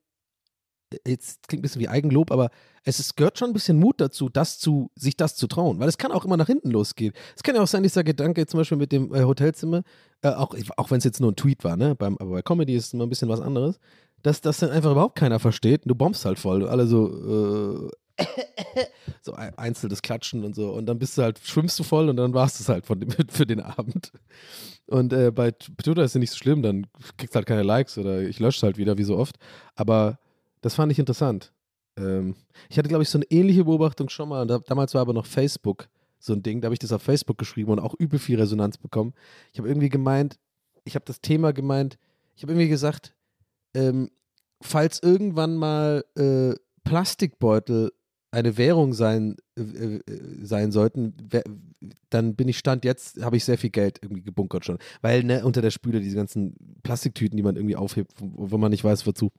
[1.05, 2.49] jetzt klingt ein bisschen wie Eigenlob, aber
[2.83, 5.79] es ist, gehört schon ein bisschen Mut dazu, das zu, sich das zu trauen.
[5.79, 7.13] Weil es kann auch immer nach hinten losgehen.
[7.35, 9.83] Es kann ja auch sein, dieser Gedanke zum Beispiel mit dem äh, Hotelzimmer,
[10.21, 11.95] äh, auch, auch wenn es jetzt nur ein Tweet war, ne?
[11.95, 13.79] Beim, aber bei Comedy ist es immer ein bisschen was anderes,
[14.21, 15.81] dass das dann einfach überhaupt keiner versteht.
[15.85, 16.67] Du bombst halt voll.
[16.67, 17.91] Alle so, äh,
[19.21, 20.71] so ein einzelnes Klatschen und so.
[20.71, 22.99] Und dann bist du halt, schwimmst du voll und dann warst du es halt von
[22.99, 24.11] dem, für den Abend.
[24.87, 26.87] Und äh, bei Twitter ist ja nicht so schlimm, dann
[27.17, 29.37] kriegst du halt keine Likes oder ich lösche es halt wieder, wie so oft.
[29.75, 30.19] Aber
[30.61, 31.51] das fand ich interessant.
[31.97, 32.35] Ähm,
[32.69, 34.45] ich hatte, glaube ich, so eine ähnliche Beobachtung schon mal.
[34.45, 35.87] Da, damals war aber noch Facebook
[36.19, 36.61] so ein Ding.
[36.61, 39.13] Da habe ich das auf Facebook geschrieben und auch übel viel Resonanz bekommen.
[39.53, 40.37] Ich habe irgendwie gemeint,
[40.83, 41.97] ich habe das Thema gemeint,
[42.35, 43.15] ich habe irgendwie gesagt,
[43.73, 44.09] ähm,
[44.61, 47.91] falls irgendwann mal äh, Plastikbeutel
[48.35, 50.01] eine Währung sein, äh, äh,
[50.43, 51.15] sein sollten,
[52.09, 54.77] dann bin ich Stand jetzt, habe ich sehr viel Geld irgendwie gebunkert schon.
[55.01, 58.83] Weil ne, unter der Spüle diese ganzen Plastiktüten, die man irgendwie aufhebt, wo, man nicht
[58.83, 59.31] weiß, wozu.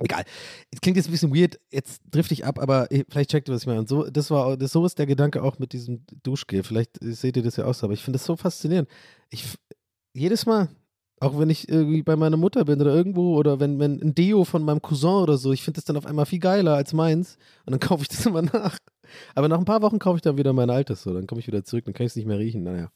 [0.00, 0.24] Egal.
[0.70, 3.54] Es klingt jetzt ein bisschen weird, jetzt drifte ich ab, aber eh, vielleicht checkt ihr,
[3.54, 3.80] was ich meine.
[3.80, 6.64] Und so, das war, das, so ist der Gedanke auch mit diesem Duschgel.
[6.64, 8.88] Vielleicht äh, seht ihr das ja auch so, aber ich finde das so faszinierend.
[9.30, 9.44] Ich,
[10.12, 10.68] jedes Mal,
[11.20, 14.44] auch wenn ich irgendwie bei meiner Mutter bin oder irgendwo oder wenn, wenn ein Deo
[14.44, 17.38] von meinem Cousin oder so, ich finde das dann auf einmal viel geiler als meins
[17.64, 18.78] und dann kaufe ich das immer nach.
[19.34, 21.46] Aber nach ein paar Wochen kaufe ich dann wieder mein altes so, dann komme ich
[21.46, 22.64] wieder zurück, dann kann ich es nicht mehr riechen.
[22.64, 22.90] Naja.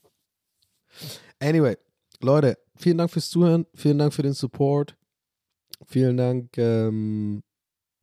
[1.38, 1.76] Anyway,
[2.20, 4.96] Leute, vielen Dank fürs Zuhören, vielen Dank für den Support,
[5.86, 7.42] vielen Dank, ähm,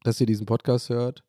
[0.04, 1.27] dass ihr diesen Podcast hört.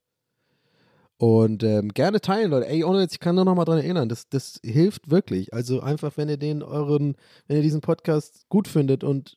[1.18, 2.68] Und ähm, gerne teilen, Leute.
[2.68, 5.52] Ey, ohne jetzt, ich kann nur noch mal dran erinnern, das, das hilft wirklich.
[5.52, 7.16] Also einfach, wenn ihr den euren,
[7.48, 9.36] wenn ihr diesen Podcast gut findet und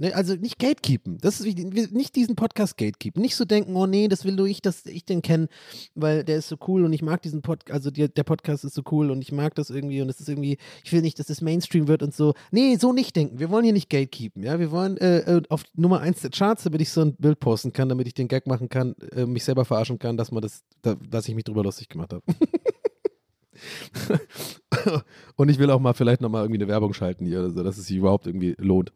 [0.00, 1.18] Ne, also nicht gatekeepen.
[1.18, 1.92] Das ist wichtig.
[1.92, 3.20] Nicht diesen Podcast gatekeepen.
[3.20, 5.48] Nicht so denken, oh nee, das will nur ich, dass ich den kenne,
[5.96, 8.74] weil der ist so cool und ich mag diesen Podcast, also der, der Podcast ist
[8.74, 11.26] so cool und ich mag das irgendwie und es ist irgendwie, ich will nicht, dass
[11.26, 12.34] das Mainstream wird und so.
[12.52, 13.40] Nee, so nicht denken.
[13.40, 14.60] Wir wollen hier nicht gatekeepen, ja.
[14.60, 17.72] Wir wollen äh, äh auf Nummer 1 der Charts, damit ich so ein Bild posten
[17.72, 20.62] kann, damit ich den Gag machen kann, äh, mich selber verarschen kann, dass man das,
[20.82, 22.22] da, dass ich mich drüber lustig gemacht habe.
[25.34, 27.78] und ich will auch mal vielleicht nochmal irgendwie eine Werbung schalten hier oder so, dass
[27.78, 28.92] es sich überhaupt irgendwie lohnt.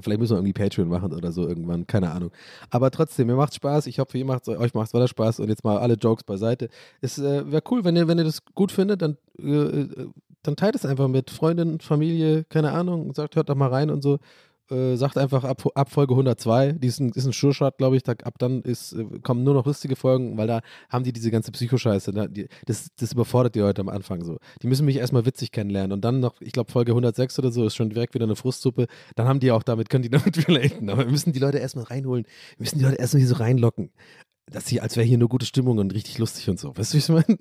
[0.00, 2.30] Vielleicht müssen wir irgendwie Patreon machen oder so irgendwann, keine Ahnung.
[2.70, 3.86] Aber trotzdem, mir macht Spaß.
[3.86, 5.40] Ich hoffe, ihr macht, euch macht es weiter Spaß.
[5.40, 6.68] Und jetzt mal alle Jokes beiseite.
[7.00, 10.08] Es äh, wäre cool, wenn ihr, wenn ihr das gut findet, dann, äh, äh
[10.42, 13.14] dann teilt es einfach mit Freundinnen, Familie, keine Ahnung.
[13.14, 14.18] Sagt, hört doch mal rein und so
[14.70, 18.02] äh, sagt einfach ab, ab Folge 102, die ist ein, ist ein Sure-Shot, glaube ich,
[18.02, 21.30] da, ab dann ist, äh, kommen nur noch lustige Folgen, weil da haben die diese
[21.30, 24.38] ganze Psychoscheiße, die, das, das überfordert die Leute am Anfang so.
[24.62, 27.66] Die müssen mich erstmal witzig kennenlernen und dann noch, ich glaube Folge 106 oder so
[27.66, 28.86] ist schon direkt wieder eine Frustsuppe,
[29.16, 31.84] dann haben die auch damit, können die damit relaten, aber wir müssen die Leute erstmal
[31.84, 32.24] reinholen,
[32.56, 33.90] wir müssen die Leute erstmal hier so reinlocken,
[34.46, 36.96] dass sie, als wäre hier nur gute Stimmung und richtig lustig und so, weißt du,
[36.96, 37.38] wie ich meine?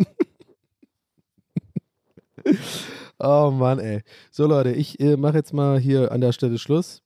[3.19, 4.01] Oh Mann, ey.
[4.32, 7.03] So Leute, ich äh, mache jetzt mal hier an der Stelle Schluss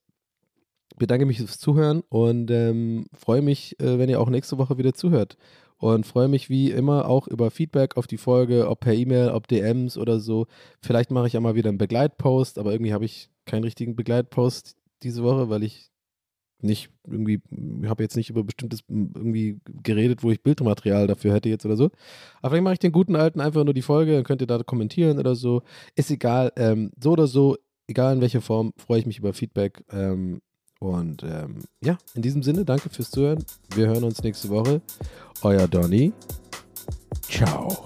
[0.98, 4.94] bedanke mich fürs Zuhören und ähm, freue mich, äh, wenn ihr auch nächste Woche wieder
[4.94, 5.38] zuhört.
[5.80, 9.48] Und freue mich wie immer auch über Feedback auf die Folge, ob per E-Mail, ob
[9.48, 10.48] DMs oder so.
[10.82, 14.76] Vielleicht mache ich auch mal wieder einen Begleitpost, aber irgendwie habe ich keinen richtigen Begleitpost
[15.04, 15.92] diese Woche, weil ich
[16.62, 17.42] nicht irgendwie,
[17.86, 21.92] habe jetzt nicht über bestimmtes irgendwie geredet, wo ich Bildmaterial dafür hätte jetzt oder so.
[22.42, 24.64] Aber vielleicht mache ich den guten alten einfach nur die Folge, dann könnt ihr da
[24.64, 25.62] kommentieren oder so.
[25.96, 29.84] Ist egal, ähm, so oder so, egal in welcher Form, freue ich mich über Feedback.
[29.92, 30.42] Ähm,
[30.80, 33.44] und ähm, ja, in diesem Sinne, danke fürs Zuhören.
[33.74, 34.82] Wir hören uns nächste Woche.
[35.42, 36.14] Euer Donny.
[37.28, 37.84] Ciao.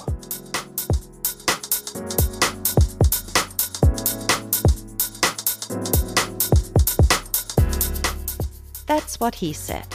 [8.87, 9.87] That's What He Said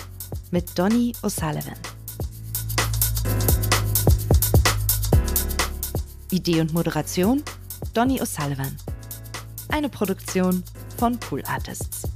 [0.51, 1.77] mit Donny O'Sullivan.
[6.31, 7.43] Idee und Moderation
[7.93, 8.77] Donny O'Sullivan.
[9.69, 10.63] Eine Produktion
[10.97, 12.16] von Pool Artists.